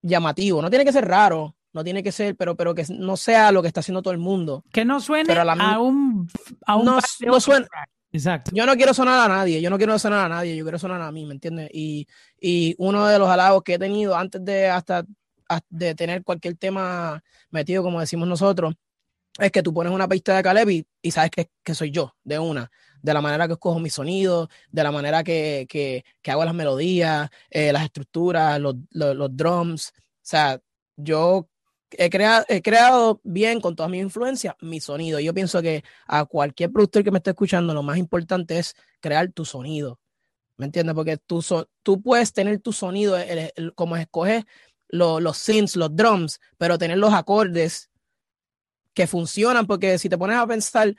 [0.02, 0.60] llamativo.
[0.60, 3.60] No tiene que ser raro, no tiene que ser, pero, pero que no sea lo
[3.60, 4.64] que está haciendo todo el mundo.
[4.72, 6.26] Que no suene a, un,
[6.64, 7.66] a un no, no suena,
[8.10, 8.50] Exacto.
[8.54, 11.02] Yo no quiero sonar a nadie, yo no quiero sonar a nadie, yo quiero sonar
[11.02, 11.68] a mí, ¿me entiendes?
[11.72, 12.06] Y,
[12.40, 15.04] y uno de los halagos que he tenido antes de hasta,
[15.68, 18.74] de tener cualquier tema metido, como decimos nosotros,
[19.38, 22.38] es que tú pones una pista de Caleb y, sabes que, que, soy yo, de
[22.38, 22.70] una,
[23.02, 26.54] de la manera que escojo mis sonidos, de la manera que, que, que hago las
[26.54, 29.92] melodías, eh, las estructuras, los, los, los drums.
[29.94, 30.58] O sea,
[30.96, 31.50] yo
[31.90, 35.20] he, creado, he creado bien con todas mis influencias mi sonido.
[35.20, 39.30] Yo pienso que a cualquier productor que me esté escuchando, lo más importante es crear
[39.32, 39.98] tu sonido.
[40.56, 40.94] ¿Me entiendes?
[40.94, 41.44] Porque tú,
[41.82, 43.16] tú puedes tener tu sonido,
[43.74, 44.44] como escoges
[44.88, 47.90] los synths, los drums, pero tener los acordes
[48.94, 50.94] que funcionan, porque si te pones a pensar,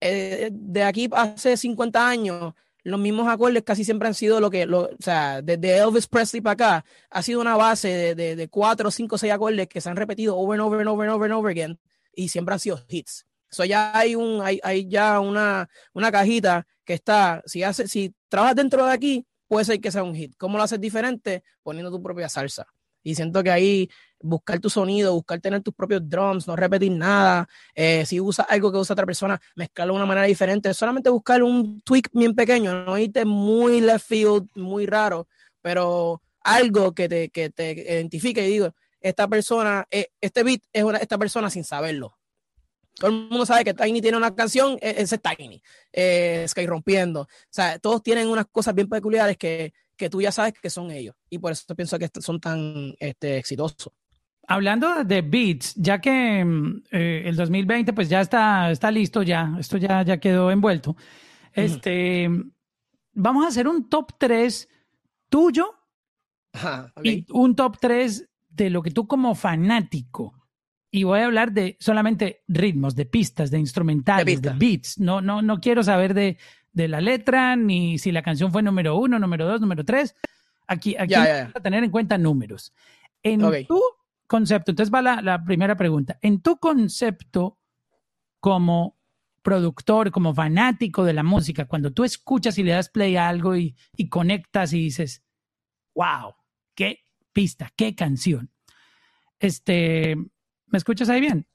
[0.00, 4.66] eh, de aquí hace 50 años, los mismos acordes casi siempre han sido lo que,
[4.66, 8.48] lo, o sea, desde Elvis Presley para acá, ha sido una base de, de, de
[8.48, 11.30] cuatro, cinco, seis acordes que se han repetido over and over and over and over
[11.30, 11.78] and over again
[12.14, 13.26] y siempre han sido hits.
[13.50, 18.14] Eso ya hay un, hay, hay ya una, una cajita que está, si hace, si
[18.28, 20.34] trabajas dentro de aquí, puede ser que sea un hit.
[20.36, 21.42] ¿Cómo lo haces diferente?
[21.62, 22.66] Poniendo tu propia salsa.
[23.02, 23.90] Y siento que ahí
[24.22, 27.48] buscar tu sonido, buscar tener tus propios drums, no repetir nada.
[27.74, 30.72] Eh, si usas algo que usa otra persona, mezclarlo de una manera diferente.
[30.74, 35.26] Solamente buscar un tweak bien pequeño, no irte muy left field, muy raro,
[35.62, 40.84] pero algo que te, que te identifique y digo, esta persona, eh, este beat es
[40.84, 42.16] una, esta persona sin saberlo.
[42.94, 46.66] Todo el mundo sabe que Tiny tiene una canción, e, ese es Tiny, eh, Sky
[46.66, 47.22] rompiendo.
[47.22, 50.90] O sea, todos tienen unas cosas bien peculiares que, que tú ya sabes que son
[50.90, 51.14] ellos.
[51.28, 53.92] Y por eso pienso que son tan este, exitosos.
[54.48, 59.54] Hablando de beats, ya que mm, eh, el 2020 pues ya está, está listo, ya,
[59.60, 60.96] esto ya, ya quedó envuelto.
[61.52, 62.28] Este,
[63.12, 64.68] vamos a hacer un top 3
[65.28, 65.66] tuyo
[67.02, 70.34] y un top 3 de lo que tú como fanático.
[70.90, 74.98] Y voy a hablar de solamente ritmos, de pistas, de instrumentales, de, beats.
[74.98, 76.38] No, no, no quiero saber de,
[76.72, 80.14] de la letra, ni si la canción fue número uno, número dos, número tres.
[80.66, 82.72] Aquí, aquí a tener en cuenta números.
[83.22, 83.80] En tu
[84.26, 86.18] concepto, entonces va la, primera pregunta.
[86.22, 87.58] En tu concepto
[88.38, 88.96] como
[89.42, 93.56] productor, como fanático de la música, cuando tú escuchas y le das play a algo
[93.56, 95.24] y, y conectas y dices,
[95.94, 96.34] wow,
[96.74, 97.00] qué
[97.32, 98.50] pista, qué canción.
[99.38, 100.14] Este,
[100.66, 101.46] ¿me escuchas ahí bien?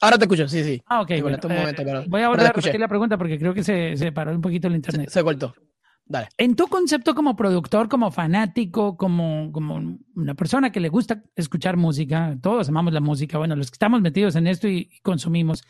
[0.00, 0.82] Ahora te escucho, sí, sí.
[0.86, 1.10] Ah, ok.
[1.10, 1.22] Eh,
[2.08, 4.68] voy a volver a repetir la pregunta porque creo que se, se paró un poquito
[4.68, 5.08] el internet.
[5.08, 5.54] Se, cortó.
[6.04, 6.28] Dale.
[6.36, 11.76] En tu concepto como productor, como fanático, como, como una persona que le gusta escuchar
[11.76, 15.64] música, todos amamos la música, bueno, los que estamos metidos en esto y, consumimos,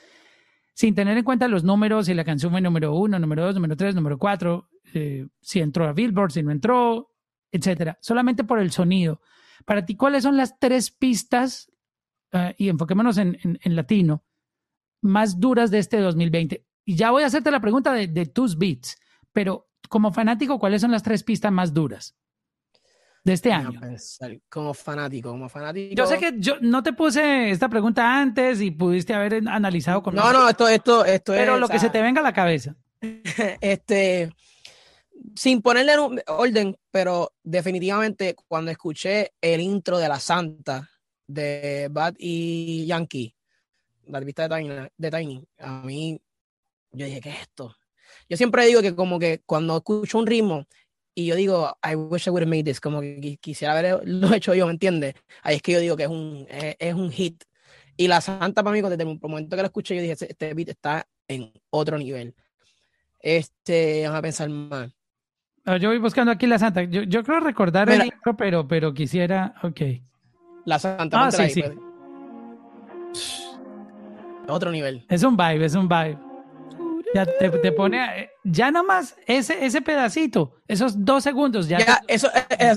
[0.75, 3.77] sin tener en cuenta los números, si la canción fue número uno, número dos, número
[3.77, 7.13] tres, número cuatro, eh, si entró a Billboard, si no entró,
[7.51, 7.97] etcétera.
[8.03, 9.21] Solamente por el sonido.
[9.65, 11.71] Para ti, ¿cuáles son las tres pistas
[12.33, 14.25] Ah, y enfoquémonos en, en, latino,
[15.01, 16.65] más duras de este 2020.
[16.85, 18.99] y ya voy a hacerte la pregunta de, de tus beats,
[19.33, 22.17] pero como fanático, ¿cuáles son las tres pistas más duras
[23.25, 23.81] de este año?
[24.49, 25.95] Como fanático, como fanático.
[25.95, 30.15] Yo sé que yo no te puse esta pregunta antes y pudiste haber analizado con
[30.15, 32.77] No, no, esto, esto, esto Pero es, lo que se te venga a la cabeza.
[33.61, 34.33] este,
[35.35, 35.95] sin ponerle
[36.29, 40.89] orden, pero definitivamente cuando escuché el intro de La Santa
[41.27, 43.35] de Bad y Yankee,
[44.07, 46.21] la pista de Tiny, de Tiny, a mí,
[46.93, 47.77] yo dije, ¿qué es esto?
[48.29, 50.67] Yo siempre digo que como que cuando escucho un ritmo
[51.15, 54.55] y yo digo, I wish I would have made this, como que quisiera haberlo hecho
[54.55, 55.15] yo, ¿me entiendes?
[55.43, 57.43] Ahí es que yo digo que es un, es, un hit.
[57.97, 60.53] Y La Santa para mí, desde el momento que lo escuché, yo dije, este, este
[60.53, 62.35] beat está en otro nivel.
[63.19, 64.91] Este, vamos a pensar más.
[65.65, 66.85] Ah, yo voy buscando aquí la Santa.
[66.85, 69.55] Yo, yo creo recordar el intro, pero, pero quisiera.
[69.63, 69.81] Ok.
[70.67, 71.27] La Santa.
[71.27, 71.63] Ah, sí, sí.
[71.63, 73.47] Pues.
[74.49, 75.07] Otro nivel.
[75.09, 76.19] Es un vibe, es un vibe.
[77.15, 78.31] Ya te, te pone.
[78.45, 81.69] Ya nomás ese, ese pedacito, esos dos segundos.
[81.69, 82.29] Ya, ya eso,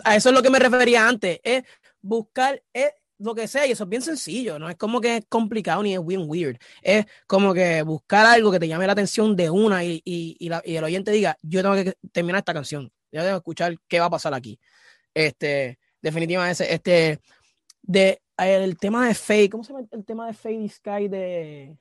[0.03, 1.39] a eso es lo que me refería antes.
[1.43, 1.63] Es
[2.01, 2.63] buscar.
[2.71, 5.83] Es, lo que sea, y eso es bien sencillo, no es como que es complicado
[5.83, 6.57] ni es bien weird.
[6.81, 10.49] Es como que buscar algo que te llame la atención de una y, y, y,
[10.63, 13.99] y el oyente diga, yo tengo que terminar esta canción, yo tengo que escuchar qué
[13.99, 14.57] va a pasar aquí.
[15.13, 17.19] Este, definitivamente, este,
[17.89, 21.77] de, el tema de Fade, ¿cómo se llama el tema de Fade Sky de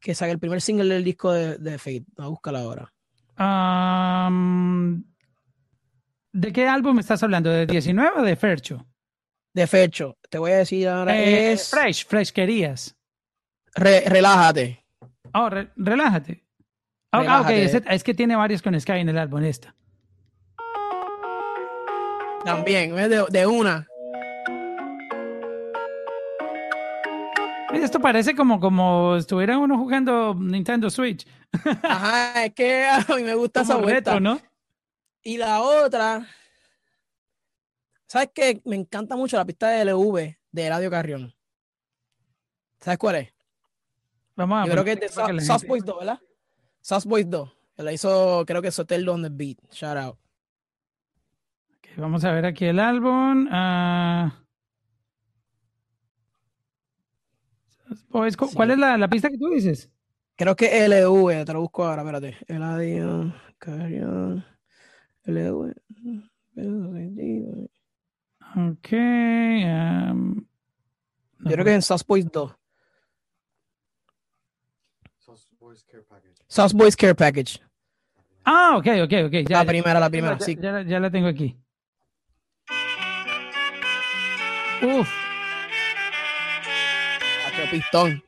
[0.00, 2.04] que saca el primer single del disco de, de Fade?
[2.16, 2.92] Vamos a buscarla ahora.
[6.32, 7.50] ¿De qué álbum estás hablando?
[7.50, 8.86] ¿De 19 o de Fercho?
[9.58, 10.16] de fecho.
[10.30, 11.70] Te voy a decir ahora eh, es...
[11.70, 12.96] Fresh, fresh querías.
[13.74, 14.84] relájate.
[15.34, 16.44] Oh, relájate.
[17.10, 19.74] Ah, ok, es, que tiene varios con Sky en el álbum esta.
[22.44, 23.87] También, de, de una.
[27.82, 31.26] Esto parece como, como estuviera uno jugando Nintendo Switch.
[31.82, 34.20] Ajá, es que a mí me gusta esa vuelta.
[34.20, 34.40] ¿no?
[35.22, 36.26] Y la otra,
[38.08, 38.60] ¿Sabes qué?
[38.64, 41.34] Me encanta mucho la pista de LV de Eladio Carrión.
[42.80, 43.34] ¿Sabes cuál es?
[44.34, 46.20] Vamos a Yo creo que es de Sauce Boys 2, ¿verdad?
[46.80, 47.50] Sauce Boys 2.
[47.76, 49.58] La hizo, creo que Soteldo on the Beat.
[49.70, 50.18] Shout out.
[51.96, 53.46] vamos a ver aquí el álbum.
[53.46, 54.47] Uh...
[58.10, 59.90] ¿Cuál es la, la, pista que tú dices?
[60.36, 62.36] Creo que LV, te lo busco ahora, espérate.
[62.46, 64.44] Eladio Carrión.
[65.24, 65.74] LV.
[68.56, 68.92] Ok.
[68.92, 70.46] Um,
[71.40, 72.54] Yo creo que en Sauce Boys 2.
[76.46, 77.60] Sauce Boys Care Package.
[78.44, 79.48] Ah, ok, ok, ok.
[79.48, 80.56] Ya, la primera, la primera, ya, sí.
[80.60, 81.54] Ya, ya, la tengo aquí.
[84.82, 85.27] Uf.
[87.70, 88.22] Pistón.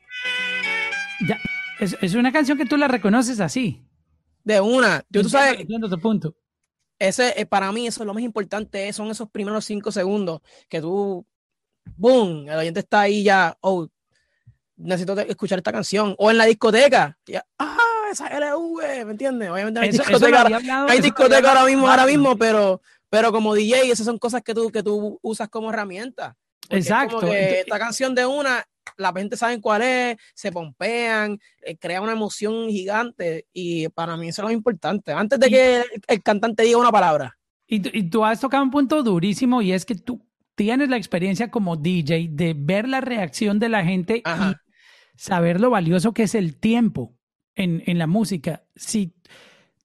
[1.27, 1.39] Ya,
[1.79, 3.83] es, es, una canción que tú la reconoces así.
[4.43, 5.03] De una.
[5.09, 5.59] Yo, tú sabes.
[5.59, 6.35] Entiendo tu punto
[7.01, 10.79] ese, eh, para mí, eso es lo más importante, son esos primeros cinco segundos que
[10.79, 11.25] tú,
[11.97, 13.87] boom, el oyente está ahí ya, oh,
[14.77, 17.77] necesito escuchar esta canción, o en la discoteca, ya, ah,
[18.11, 19.49] esa LV, ¿me entiendes?
[19.49, 24.19] Obviamente hay discoteca, hay discoteca ahora mismo, ahora mismo, pero, pero como DJ, esas son
[24.19, 26.37] cosas que tú, que tú usas como herramienta.
[26.69, 27.27] Exacto.
[27.33, 28.63] esta canción de una
[28.97, 34.29] la gente sabe cuál es, se pompean, eh, crea una emoción gigante y para mí
[34.29, 35.11] eso es lo importante.
[35.11, 37.37] Antes de que el, cantante diga una palabra.
[37.67, 40.25] Y, y, tú has tocado un punto durísimo y es que tú
[40.55, 44.55] tienes la experiencia como DJ de ver la reacción de la gente y
[45.15, 47.15] saber lo valioso que es el tiempo
[47.55, 48.63] en, en la música.
[48.75, 49.13] Si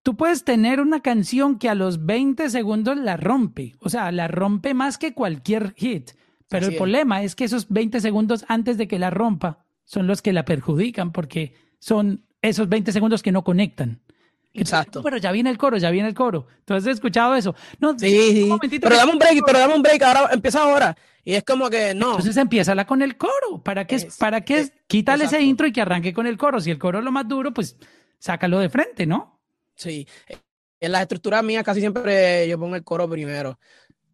[0.02, 4.28] tú puedes tener una canción que a los 20 segundos la rompe, o sea, la
[4.28, 6.10] rompe más que cualquier hit
[6.48, 10.22] pero el problema es que esos 20 segundos antes de que la rompa son los
[10.22, 14.00] que la perjudican porque son esos 20 segundos que no conectan.
[14.52, 15.02] Exacto.
[15.02, 16.46] Pero ya viene el coro, ya viene el coro.
[16.60, 17.54] Entonces he escuchado eso.
[17.78, 18.78] No, sí, sí.
[18.80, 20.96] Pero dame un break, pero dame un break, ahora empieza ahora.
[21.24, 22.10] Y es como que no.
[22.10, 23.62] Entonces empieza la con el coro.
[23.62, 24.08] ¿Para qué?
[24.18, 24.70] ¿Para qué?
[24.86, 26.60] Quítale ese intro y que arranque con el coro.
[26.60, 27.76] Si el coro es lo más duro, pues
[28.18, 29.40] sácalo de frente, ¿no?
[29.74, 30.06] Sí.
[30.80, 33.58] En las estructuras mías casi siempre yo pongo el coro primero.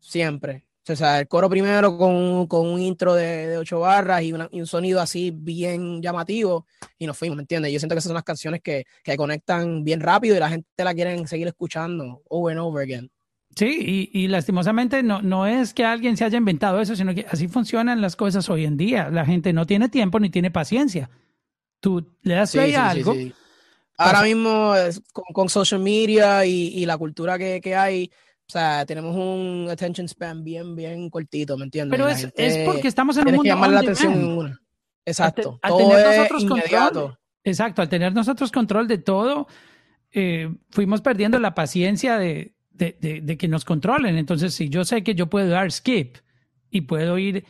[0.01, 0.65] Siempre.
[0.89, 4.61] O sea, el coro primero con, con un intro de, de ocho barras y, y,
[4.61, 6.67] un sonido así bien llamativo
[6.99, 7.73] y nos fuimos, ¿me entiendes?
[7.73, 10.67] Yo siento que esas son las canciones que, que conectan bien rápido y la gente
[10.79, 13.11] la quiere seguir escuchando over and over again.
[13.55, 17.27] Sí, y, y, lastimosamente no, no es que alguien se haya inventado eso, sino que
[17.31, 19.09] así funcionan las cosas hoy en día.
[19.11, 21.11] La gente no tiene tiempo ni tiene paciencia.
[21.79, 23.15] Tú le das play a algo.
[23.99, 24.73] Ahora mismo
[25.13, 28.11] con, con, social media y, y la cultura que, que hay,
[28.53, 31.99] o sea, tenemos un attention span bien, bien cortito, ¿me entiendes?
[31.99, 34.61] Pero es, es, porque estamos en un mundo que llamar la atención en una.
[35.07, 35.59] Exacto.
[35.67, 37.19] Todo es inmediato.
[37.45, 39.47] Exacto, al tener nosotros control de todo,
[40.11, 44.19] eh, fuimos perdiendo la paciencia de, de, que nos controlen.
[44.19, 46.19] Entonces, si yo sé que yo puedo dar skip
[46.71, 47.47] y puedo ir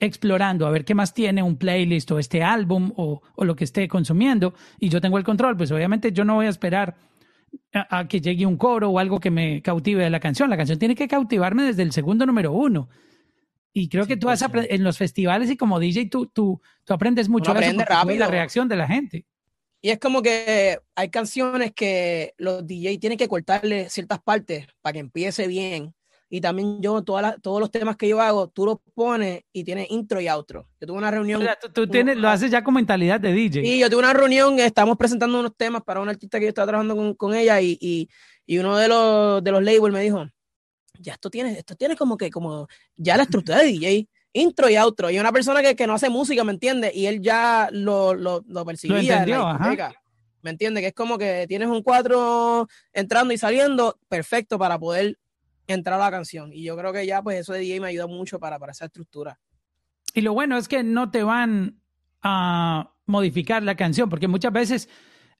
[0.00, 3.64] explorando a ver qué más tiene un playlist o este álbum o, o lo que
[3.64, 6.96] esté consumiendo y yo tengo el control, pues obviamente yo no voy a esperar
[7.72, 10.50] a, que llegue un coro o algo que me cautive de la canción.
[10.50, 12.88] La canción tiene que cautivarme desde el segundo número uno.
[13.72, 16.94] Y creo que tú vas a en los festivales y como DJ tú, tú, tú
[16.94, 18.20] aprendes mucho aprende rápido.
[18.20, 19.26] la reacción de la gente.
[19.82, 24.94] Y es como que hay canciones que los DJ tienen que cortarle ciertas partes para
[24.94, 25.94] que empiece bien.
[26.28, 29.90] Y también yo, todas todos los temas que yo hago, tú los pones y tienes
[29.90, 30.68] intro y outro.
[30.80, 31.46] Yo tuve una reunión.
[31.72, 33.62] tú, tienes, lo haces ya con mentalidad de DJ.
[33.62, 36.66] Sí, yo tuve una reunión, estamos presentando unos temas para un artista que yo estaba
[36.66, 38.08] trabajando con, con ella y, y,
[38.44, 40.26] y, uno de los, de los labels me dijo,
[40.98, 42.66] ya esto tiene, esto tiene como que, como,
[42.96, 45.10] ya la estructura de DJ intro y outro.
[45.10, 46.92] Y una persona que, que no hace música, ¿me entiende?
[46.94, 49.24] Y él ya lo, lo, lo percibía.
[50.42, 50.80] ¿Me entiende?
[50.80, 55.18] Que es como que tienes un cuatro entrando y saliendo, perfecto para poder
[55.66, 56.52] entrar a la canción.
[56.52, 58.86] Y yo creo que ya, pues eso de DJ me ayuda mucho para, para esa
[58.86, 59.38] estructura.
[60.14, 61.80] Y lo bueno es que no te van
[62.22, 64.88] a modificar la canción, porque muchas veces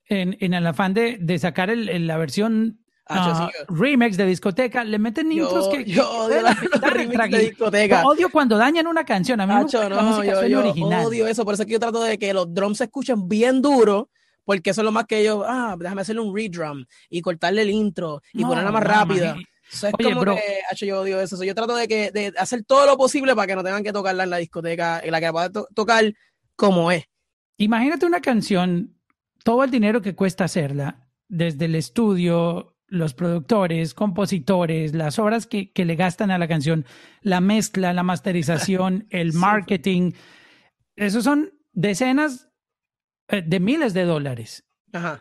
[0.04, 4.98] en, en el afán de, de sacar el, la versión Ah, remix de discoteca, le
[4.98, 5.84] meten intros que.
[5.84, 6.54] Yo odio la,
[6.90, 8.04] remix de discoteca.
[8.04, 9.40] odio cuando dañan una canción.
[9.40, 11.06] A mí Acho, no, yo, original.
[11.06, 11.44] odio eso.
[11.44, 14.10] Por eso es que yo trato de que los drums se escuchen bien duro.
[14.44, 15.44] Porque eso es lo más que yo.
[15.46, 19.36] Ah, déjame hacerle un redrum y cortarle el intro y ponerla más rápida.
[19.72, 21.42] Eso es como que, yo odio eso.
[21.42, 24.24] Yo trato de, que, de hacer todo lo posible para que no tengan que tocarla
[24.24, 26.12] en la discoteca, y la que pueda tocar
[26.54, 27.04] como es.
[27.58, 28.96] Imagínate una canción,
[29.42, 35.72] todo el dinero que cuesta hacerla, desde el estudio, los productores, compositores, las horas que,
[35.72, 36.84] que, le gastan a la canción,
[37.22, 40.12] la mezcla, la masterización, el marketing,
[40.96, 42.48] esos son decenas
[43.28, 44.64] eh, de miles de dólares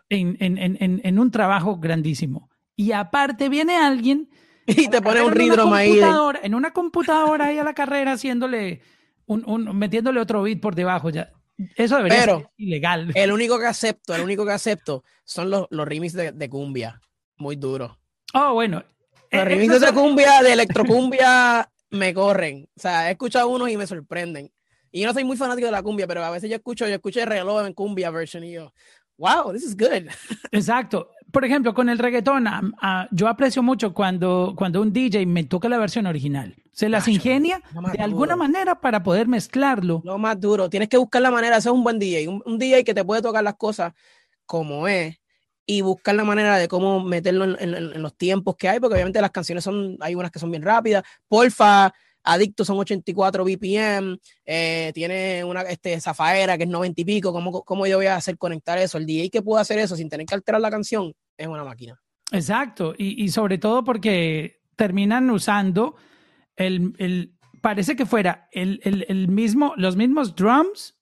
[0.09, 2.49] En, en, en, en, un trabajo grandísimo.
[2.75, 4.29] Y aparte viene alguien
[4.65, 5.99] y te pone un ridrom ahí.
[6.43, 8.81] En una computadora ahí a la carrera haciéndole
[9.25, 11.31] un, un, metiéndole otro beat por debajo ya.
[11.75, 13.11] Eso debería ser ilegal.
[13.15, 16.99] El único que acepto, el único que acepto son los, los remix de, de cumbia
[17.37, 17.97] muy duro.
[18.33, 18.83] Oh, bueno.
[19.31, 22.67] Los eh, remixes de cumbia, de electrocumbia, me corren.
[22.75, 24.51] O sea, he escuchado unos y me sorprenden.
[24.91, 26.95] Y yo no soy muy fanático de la cumbia, pero a veces yo escucho, yo
[26.95, 28.73] escucho el reloj en cumbia version y yo,
[29.17, 30.09] wow, this is good.
[30.51, 31.09] Exacto.
[31.31, 32.45] Por ejemplo, con el reggaetón,
[33.11, 36.55] yo aprecio mucho cuando, cuando un DJ me toca la versión original.
[36.71, 37.61] Se las ingenia
[37.93, 40.01] de alguna manera para poder mezclarlo.
[40.05, 40.69] Lo más duro.
[40.69, 41.57] Tienes que buscar la manera.
[41.57, 42.27] Ese es un buen DJ.
[42.29, 43.93] un DJ que te puede tocar las cosas
[44.45, 45.19] como es
[45.65, 49.31] y buscar la manera de cómo meterlo en, los tiempos que hay, porque obviamente las
[49.31, 51.03] canciones son, hay unas que son bien rápidas.
[51.27, 51.91] Porfa,
[52.25, 57.31] Adicto son 84 BPM, eh, tiene una este, Zafaera que es 90 y pico.
[57.31, 58.97] ¿Cómo, ¿Cómo yo voy a hacer conectar eso?
[58.97, 61.99] El DJ que puede hacer eso sin tener que alterar la canción es una máquina.
[62.31, 65.95] Exacto, y, y sobre todo porque terminan usando
[66.55, 70.95] el, el parece que fuera el, el, el mismo, los mismos drums,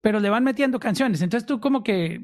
[0.00, 1.22] pero le van metiendo canciones.
[1.22, 2.20] Entonces tú como que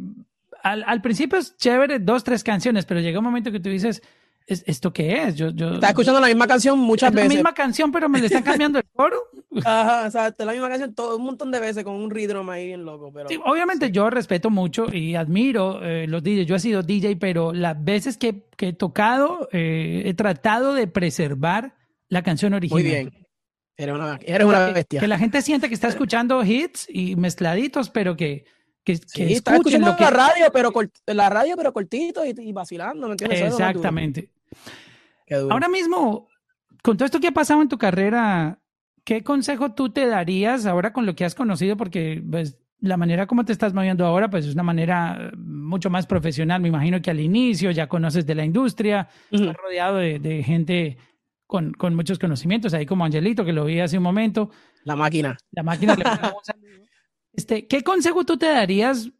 [0.62, 4.02] al, principio es chévere, dos, tres canciones, pero llega un momento que tú dices,
[4.46, 5.34] ¿esto qué es?
[5.34, 7.28] Yo, yo, Estás escuchando la misma canción muchas veces.
[7.28, 9.16] La misma canción, pero me le están cambiando el coro.
[9.64, 12.84] Ajá, exacto, la misma canción todo un montón de veces con un ritmo ahí bien
[12.84, 13.12] loco.
[13.12, 16.46] Pero, obviamente yo respeto mucho y admiro eh, los DJs.
[16.46, 21.74] Yo he sido DJ, pero las veces que, he tocado, eh, he tratado de preservar
[22.08, 22.82] la canción original.
[22.82, 23.26] Muy bien.
[23.76, 25.00] Eres una, eres una bestia.
[25.00, 28.44] Que la gente siente que está escuchando hits y mezcladitos, pero que
[28.86, 29.42] que, sí,
[29.80, 30.04] lo que...
[30.04, 30.72] la radio, pero
[31.06, 33.42] la radio, pero cortito y, vacilando, ¿me entiendes?
[33.42, 34.30] Exactamente.
[35.50, 36.28] Ahora mismo,
[36.82, 38.60] con todo esto que ha pasado en tu carrera,
[39.04, 41.76] ¿qué consejo tú te darías ahora con lo que has conocido?
[41.76, 46.06] Porque pues, la manera como te estás moviendo ahora, pues es una manera mucho más
[46.06, 46.60] profesional.
[46.60, 50.98] Me imagino que al inicio ya conoces de la industria, estás rodeado de, gente
[51.46, 54.50] con, con, muchos conocimientos, ahí como Angelito, que lo vi hace un momento.
[54.84, 55.36] La máquina.
[55.50, 56.04] La máquina le
[57.32, 59.10] Este, ¿Qué consejo tú te darías,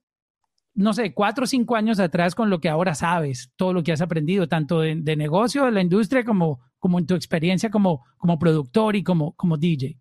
[0.77, 3.93] no sé, cuatro o cinco años atrás con lo que ahora sabes, todo lo que
[3.93, 8.39] has aprendido, tanto de, negocio, de la industria, como, como en tu experiencia como, como
[8.39, 9.99] productor y como, como DJ?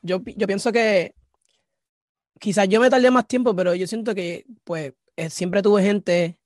[0.00, 1.14] Yo, yo pienso que
[2.38, 6.38] quizás yo me tardé más tiempo, pero yo siento que pues eh, siempre tuve gente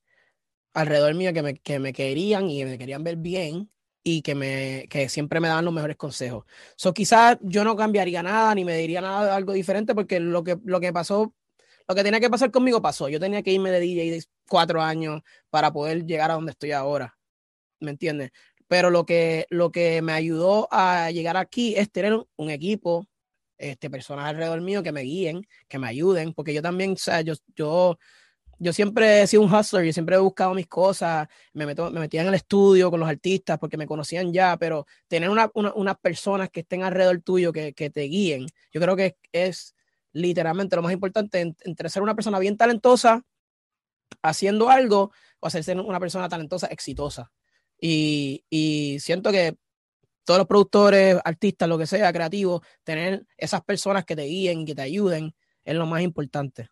[0.73, 3.69] alrededor mío que me, que me querían y me querían ver bien
[4.03, 6.45] y que, me, que siempre me dan los mejores consejos.
[6.75, 10.43] So, quizás yo no cambiaría nada ni me diría nada de algo diferente porque lo
[10.43, 11.35] que, lo que pasó,
[11.89, 13.09] lo que tenía que pasar conmigo pasó.
[13.09, 16.71] Yo tenía que irme de DJ de cuatro años para poder llegar a donde estoy
[16.71, 17.17] ahora.
[17.79, 18.29] ¿Me entiendes?
[18.67, 23.07] Pero lo que, lo que me ayudó a llegar aquí es tener un equipo
[23.57, 27.21] este, personas alrededor mío que me guíen, que me ayuden, porque yo también, o sea,
[27.21, 27.97] yo, yo,
[28.59, 32.01] yo siempre he sido un hustler, yo siempre he buscado mis cosas, me, meto, me
[32.01, 35.97] metía en el estudio con los artistas porque me conocían ya, pero tener una, unas
[35.97, 39.73] personas que estén alrededor tuyo, que, que te guíen, yo creo que es,
[40.13, 43.23] literalmente lo más importante entre ser una persona bien talentosa
[44.21, 47.31] haciendo algo o hacerse una persona talentosa exitosa.
[47.79, 49.55] Y, y siento que
[50.25, 54.75] todos los productores, artistas, lo que sea, creativos, tener esas personas que te guíen, que
[54.75, 55.33] te ayuden,
[55.63, 56.69] es lo más importante.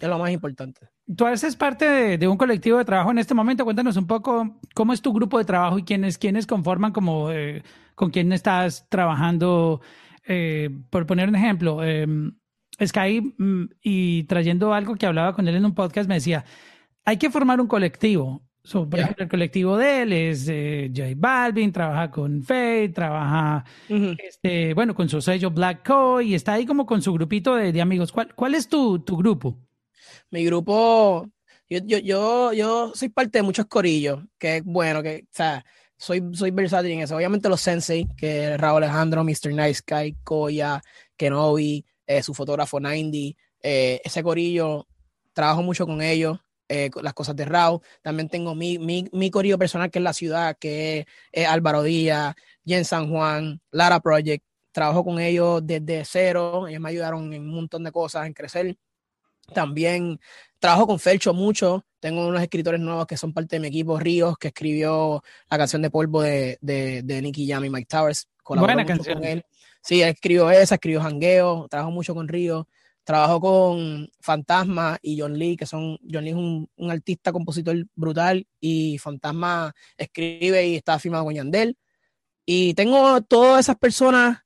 [0.00, 0.88] Es lo más importante.
[1.16, 3.64] Tú haces parte de, un colectivo de trabajo en este momento.
[3.64, 7.62] Cuéntanos un poco cómo es tu grupo de trabajo y quiénes, quiénes conforman como eh,
[7.94, 9.80] con quién estás trabajando.
[10.26, 12.06] Eh, por poner un ejemplo, eh,
[12.84, 16.44] Sky mm, y trayendo algo que hablaba con él en un podcast me decía,
[17.04, 21.70] hay que formar un colectivo por ejemplo, el colectivo de él es eh, J Balvin,
[21.70, 23.62] trabaja con Faye, trabaja,
[24.18, 27.78] este, bueno, con su sello Black Co y está ahí como con su grupito de,
[27.82, 28.10] amigos.
[28.10, 29.58] ¿Cuál, ¿Cuál, es tu, tu, grupo?
[30.30, 31.28] Mi grupo,
[31.68, 35.62] yo, yo, yo, yo soy parte de muchos corillos, que es bueno, que, o sea,
[35.98, 37.16] soy, soy versátil en eso.
[37.16, 39.52] Obviamente los Sensei, que Raúl Alejandro, Mr.
[39.52, 40.80] Nice Guy, Koya,
[41.18, 44.86] Kenobi, eh, su fotógrafo 90, eh, ese corillo,
[45.32, 46.38] trabajo mucho con ellos.
[46.66, 47.80] Eh, las cosas de Raw.
[48.00, 52.34] También tengo mi, mi, mi corillo personal que es la ciudad, que es, Álvaro Díaz,
[52.64, 54.44] Jen San Juan, Lara Project.
[54.72, 56.66] Trabajo con ellos desde cero.
[56.66, 58.76] Ellos me ayudaron en un montón de cosas, en crecer.
[59.52, 60.18] También
[60.58, 61.84] trabajo con Felcho mucho.
[62.00, 65.82] Tengo unos escritores nuevos que son parte de mi equipo, Ríos, que escribió la canción
[65.82, 68.26] de polvo de, de, de Nicky Jam y Mike Towers.
[68.44, 69.18] Buena canción.
[69.18, 69.44] Con él.
[69.84, 71.68] Sí, él escribió esa, escribió Jangueo.
[71.68, 72.66] Trabajo mucho con Ríos.
[73.04, 77.76] Trabajo con Fantasma y John Lee, que son, John Lee es un, un artista, compositor
[77.94, 81.76] brutal, y Fantasma escribe y está firmado con Yandel.
[82.46, 84.38] Y tengo todas esas personas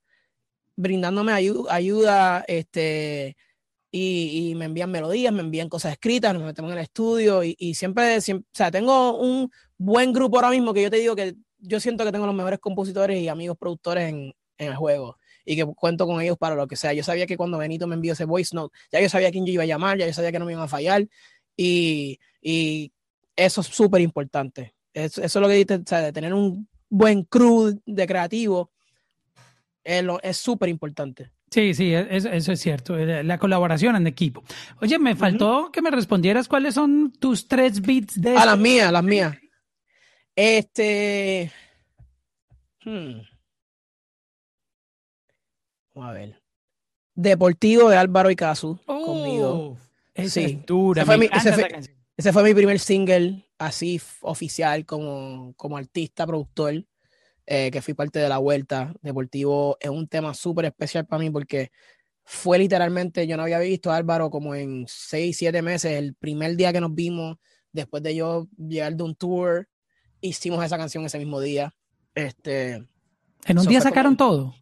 [0.76, 3.36] brindándome ayuda, este,
[3.92, 7.56] y, y, me envían melodías, me envían cosas escritas, nos metemos en el estudio y,
[7.58, 11.16] y siempre, siempre, o sea, tengo un buen grupo ahora mismo que yo te digo
[11.16, 15.17] que yo siento que tengo los mejores compositores y amigos productores en, en el juego
[15.48, 16.92] y que cuento con ellos para lo que sea.
[16.92, 19.52] Yo sabía que cuando Benito me envió ese voice note, ya yo sabía quién yo
[19.54, 21.08] iba a llamar, ya yo sabía que no me iban a fallar
[21.56, 22.92] y, y
[23.34, 24.74] eso es súper importante.
[24.92, 28.70] Eso, es lo que dices, o sea, de tener un buen crew de creativo
[29.82, 31.30] es súper importante.
[31.50, 34.44] Sí, sí, e, eso, eso, es cierto, eh, la colaboración en equipo.
[34.82, 38.36] Oye, me faltó que me respondieras cuáles son tus tres beats de...
[38.36, 39.34] A las mías, las mías.
[40.36, 41.50] Este...
[42.84, 43.20] Hmm
[46.04, 46.40] a ver.
[47.14, 49.76] Deportivo de Álvaro y Casu conmigo.
[50.26, 50.62] sí.
[50.66, 51.02] dura,
[52.16, 56.84] ese, fue, mi primer single así oficial como, como artista, productor,
[57.46, 58.92] eh, que fui parte de la vuelta.
[59.02, 61.70] Deportivo es un tema súper especial para mí porque
[62.24, 66.56] fue literalmente, yo no había visto a Álvaro como en seis, siete meses, el primer
[66.56, 67.38] día que nos vimos,
[67.72, 69.68] después de yo llegar de un tour,
[70.20, 71.74] hicimos esa canción ese mismo día.
[72.14, 72.86] Este,
[73.46, 74.54] ¿En un día sacaron todo?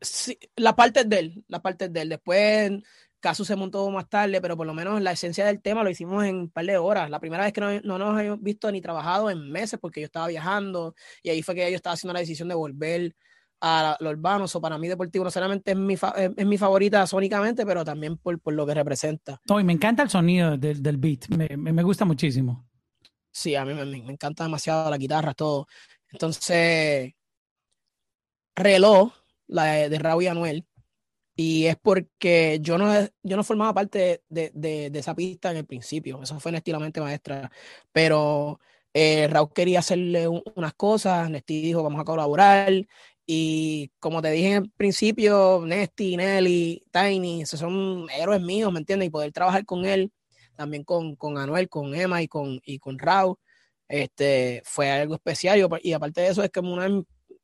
[0.00, 2.08] Sí, la parte de él, la parte de él.
[2.10, 2.82] Después,
[3.20, 6.24] Caso se montó más tarde, pero por lo menos la esencia del tema lo hicimos
[6.24, 7.10] en un par de horas.
[7.10, 10.04] La primera vez que no, no nos habíamos visto ni trabajado en meses porque yo
[10.04, 13.16] estaba viajando y ahí fue que yo estaba haciendo la decisión de volver
[13.60, 14.44] a lo urbano.
[14.52, 18.38] O para mí, Deportivo no solamente es mi, es, mi favorita sónicamente, pero también por,
[18.38, 19.40] por, lo que representa.
[19.48, 22.68] No, y me encanta el sonido del, del beat, me, me, gusta muchísimo.
[23.32, 25.66] Sí, a mí me, me encanta demasiado la guitarra, todo.
[26.12, 27.12] Entonces,
[28.54, 29.12] reloj
[29.48, 30.66] la de, Raúl y Anuel.
[31.36, 32.92] Y es porque yo no,
[33.22, 36.22] yo no formaba parte de, de, de esa pista en el principio.
[36.22, 37.50] Eso fue Nestilamente Maestra.
[37.92, 38.60] Pero
[38.94, 41.30] eh, Raúl quería hacerle unas cosas.
[41.30, 42.72] Nesti dijo, vamos a colaborar.
[43.26, 48.78] Y como te dije en el principio, Nesty, Nelly, Tiny, esos son héroes míos, ¿me
[48.80, 49.08] entiendes?
[49.08, 50.12] Y poder trabajar con él,
[50.56, 53.36] también con, con Anuel, con Emma y con, y con Raúl,
[53.86, 55.58] este, fue algo especial.
[55.82, 56.88] Y, aparte de eso, es como una,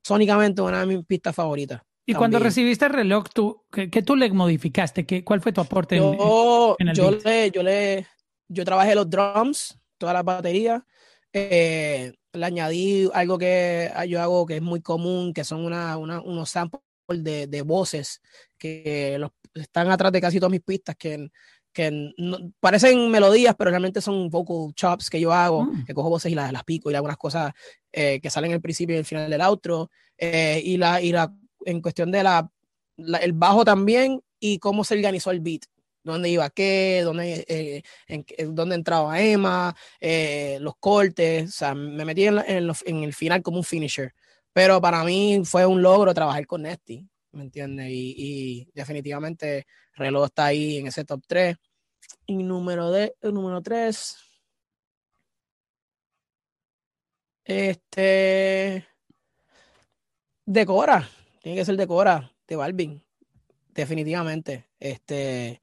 [0.03, 1.83] sónicamente una de mis pistas favoritas.
[2.07, 5.07] Y cuando recibiste el reloj, ¿tú, qué, tú le modificaste?
[5.07, 8.07] ¿Qué, ¿Cuál fue tu aporte yo, en, el yo le, yo le
[8.49, 10.85] yo trabajé los drums, toda la batería.
[11.33, 16.21] Eh, le añadí algo que yo hago que es muy común, que son una, una,
[16.21, 18.21] unos samples de, de, voces
[18.59, 21.31] que los, están atrás de casi todas mis pistas, que,
[21.73, 22.13] que
[22.61, 25.85] parecen melodías, pero realmente son vocal chops que yo hago, mm.
[25.85, 27.53] que cojo voces y las, las pico y algunas cosas
[27.93, 29.91] eh, que salen al principio y al final del outro.
[30.17, 31.35] Eh, y, la, y la
[31.65, 32.51] en cuestión de la,
[32.97, 35.63] el bajo también y cómo se organizó el beat.
[36.03, 41.49] Dónde iba qué, dónde, eh, en, dónde entraba Emma, eh, los cortes.
[41.49, 44.15] O sea, me metí en, en, el final como un finisher.
[44.53, 47.09] Pero para mí fue un logro trabajar con Nesty.
[47.35, 47.89] ¿me entiendes?
[47.91, 51.57] Y, definitivamente reloj está ahí en ese top 3.
[52.27, 54.17] Y número, de, número 3.
[57.45, 58.87] Este.
[60.47, 61.09] Decora.
[61.45, 63.05] Tiene que ser Decora de Balvin.
[63.75, 64.67] Definitivamente.
[64.81, 65.61] Este.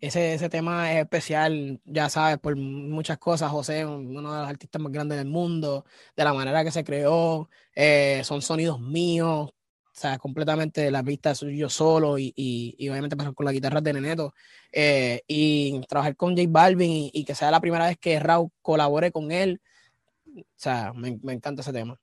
[0.00, 3.50] Ese, ese tema es especial, ya sabes, por muchas cosas.
[3.50, 5.84] José, uno de los artistas más grandes del mundo,
[6.16, 9.54] de la manera que se creó, eh, son sonidos míos, o
[9.92, 14.34] sea, completamente la pista yo solo y, y, obviamente pasar con la guitarra de Neneto
[14.72, 19.10] eh, y trabajar con J Balvin y, que sea la primera vez que Raúl colabore
[19.10, 19.60] con él.
[20.36, 21.98] O sea, me, me, encanta ese tema.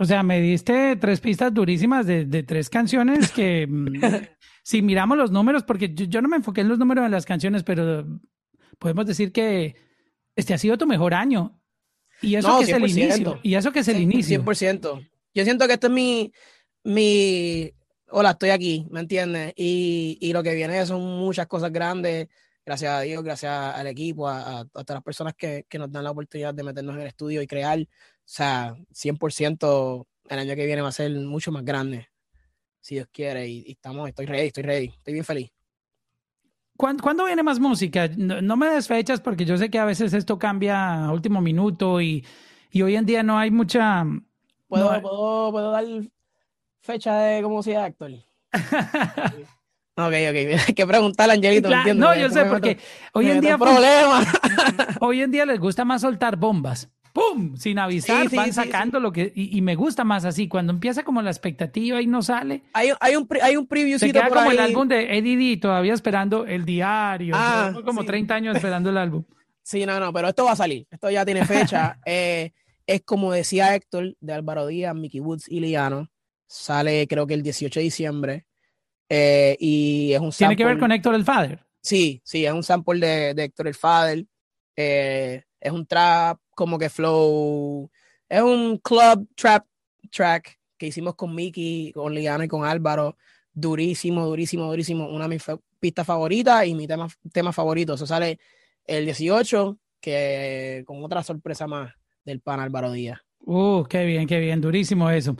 [0.00, 4.02] O sea, me diste tres pistas durísimas de, de tres canciones que mm,
[4.62, 7.64] si miramos los números, porque yo, no me enfoqué en los números de las canciones,
[7.64, 8.06] pero
[8.78, 9.76] podemos decir que
[10.34, 11.60] este ha sido tu mejor año.
[12.22, 13.40] Y eso que es el inicio.
[13.42, 14.42] Y eso que es el inicio.
[14.42, 15.10] 100%.
[15.34, 16.32] Yo siento que este es mi,
[16.82, 17.70] mi,
[18.08, 19.52] hola, estoy aquí, ¿me entiendes?
[19.54, 22.26] Y, y, lo que viene son muchas cosas grandes,
[22.64, 26.04] gracias a Dios, gracias al equipo, a, a, todas las personas que, que, nos dan
[26.04, 27.78] la oportunidad de meternos en el estudio y crear.
[28.30, 32.10] O sea, 100% el año que viene va a ser mucho más grande,
[32.80, 33.48] si Dios quiere.
[33.48, 35.50] Y, estamos, estoy ready, estoy ready, estoy bien feliz.
[36.76, 38.08] ¿Cuándo, viene más música?
[38.16, 42.00] No, me des fechas porque yo sé que a veces esto cambia a último minuto
[42.00, 42.24] y,
[42.70, 44.06] y hoy en día no hay mucha...
[44.68, 45.84] ¿Puedo, ¿puedo, ¿puedo dar
[46.82, 48.12] fecha de cómo sea actor?
[49.96, 52.78] Ok, ok, hay que preguntarle a Angelito, No, yo sé, porque
[53.12, 53.58] hoy en día.
[53.58, 54.24] Pues, problema.
[55.00, 56.88] hoy en día les gusta más soltar bombas.
[57.12, 57.56] ¡Pum!
[57.56, 59.32] Sin avisar, van sacando lo que.
[59.34, 62.62] Y, me gusta más así, cuando empieza como la expectativa y no sale.
[62.72, 66.64] Hay, hay un, hay un Se queda como el álbum de Eddie todavía esperando el
[66.64, 67.34] diario.
[67.36, 69.24] Ah, como 30 años esperando el álbum.
[69.62, 70.88] Sí, no, no, pero esto va a salir.
[70.90, 71.98] Esto ya tiene fecha.
[72.06, 72.50] Eh,
[72.86, 76.08] es como decía Héctor de Álvaro Díaz, Mickey Woods y Liano.
[76.48, 78.46] Sale creo que el 18 de diciembre.
[79.08, 80.56] Eh, y es un sample.
[80.56, 81.64] ¿Tiene que ver con Héctor el Father?
[81.82, 84.24] Sí, sí, es un sample de, de Héctor el Father.
[84.74, 87.90] Eh, es un trap como que flow.
[88.28, 89.64] Es un club trap
[90.10, 93.16] track que hicimos con Mickey, con Liana y con Álvaro.
[93.50, 95.08] Durísimo, durísimo, durísimo.
[95.08, 95.44] Una de mis
[95.78, 97.94] pistas favoritas y mi tema, tema favorito.
[97.94, 98.38] Eso sale
[98.84, 101.94] el 18, que con otra sorpresa más
[102.26, 103.20] del pan Álvaro Díaz.
[103.38, 105.36] Uh, qué bien, qué bien, durísimo eso.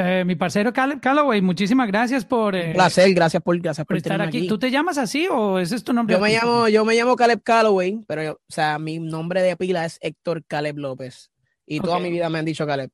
[0.00, 2.54] Eh, mi parcero Calloway, muchísimas gracias por.
[2.54, 4.46] Eh, placer, gracias por, gracias por, estar aquí.
[4.46, 6.14] ¿Tú te llamas así o ese es tu nombre?
[6.14, 9.84] Yo me llamo, yo me llamo Caleb Calloway, pero o sea, mi nombre de pila
[9.84, 11.32] es Héctor Caleb López.
[11.66, 12.90] Y toda mi vida me han dicho Caleb.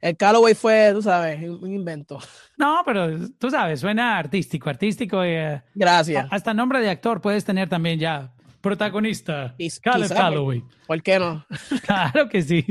[0.00, 2.20] El Calloway fue, tú sabes, un invento.
[2.56, 5.24] No, pero tú sabes, suena artístico, artístico.
[5.24, 6.28] Eh, gracias.
[6.30, 10.62] Hasta nombre de actor puedes tener también ya protagonista, Caleb Calloway.
[10.86, 11.44] Por, qué no?
[11.86, 12.64] claro que sí.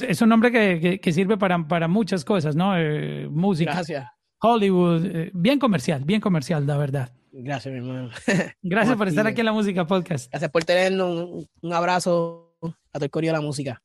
[0.00, 2.76] Es, un nombre que, que, sirve para, para muchas cosas, ¿no?
[2.76, 3.72] Eh, música.
[3.72, 4.06] Gracias.
[4.40, 7.12] Hollywood, eh, bien comercial, bien comercial, la verdad.
[7.32, 8.10] Gracias, mi hermano.
[8.62, 10.30] Gracias por estar aquí en la Música Podcast.
[10.30, 11.28] Gracias por tenernos.
[11.28, 12.54] Un, un abrazo
[12.92, 13.82] a tu el de la música.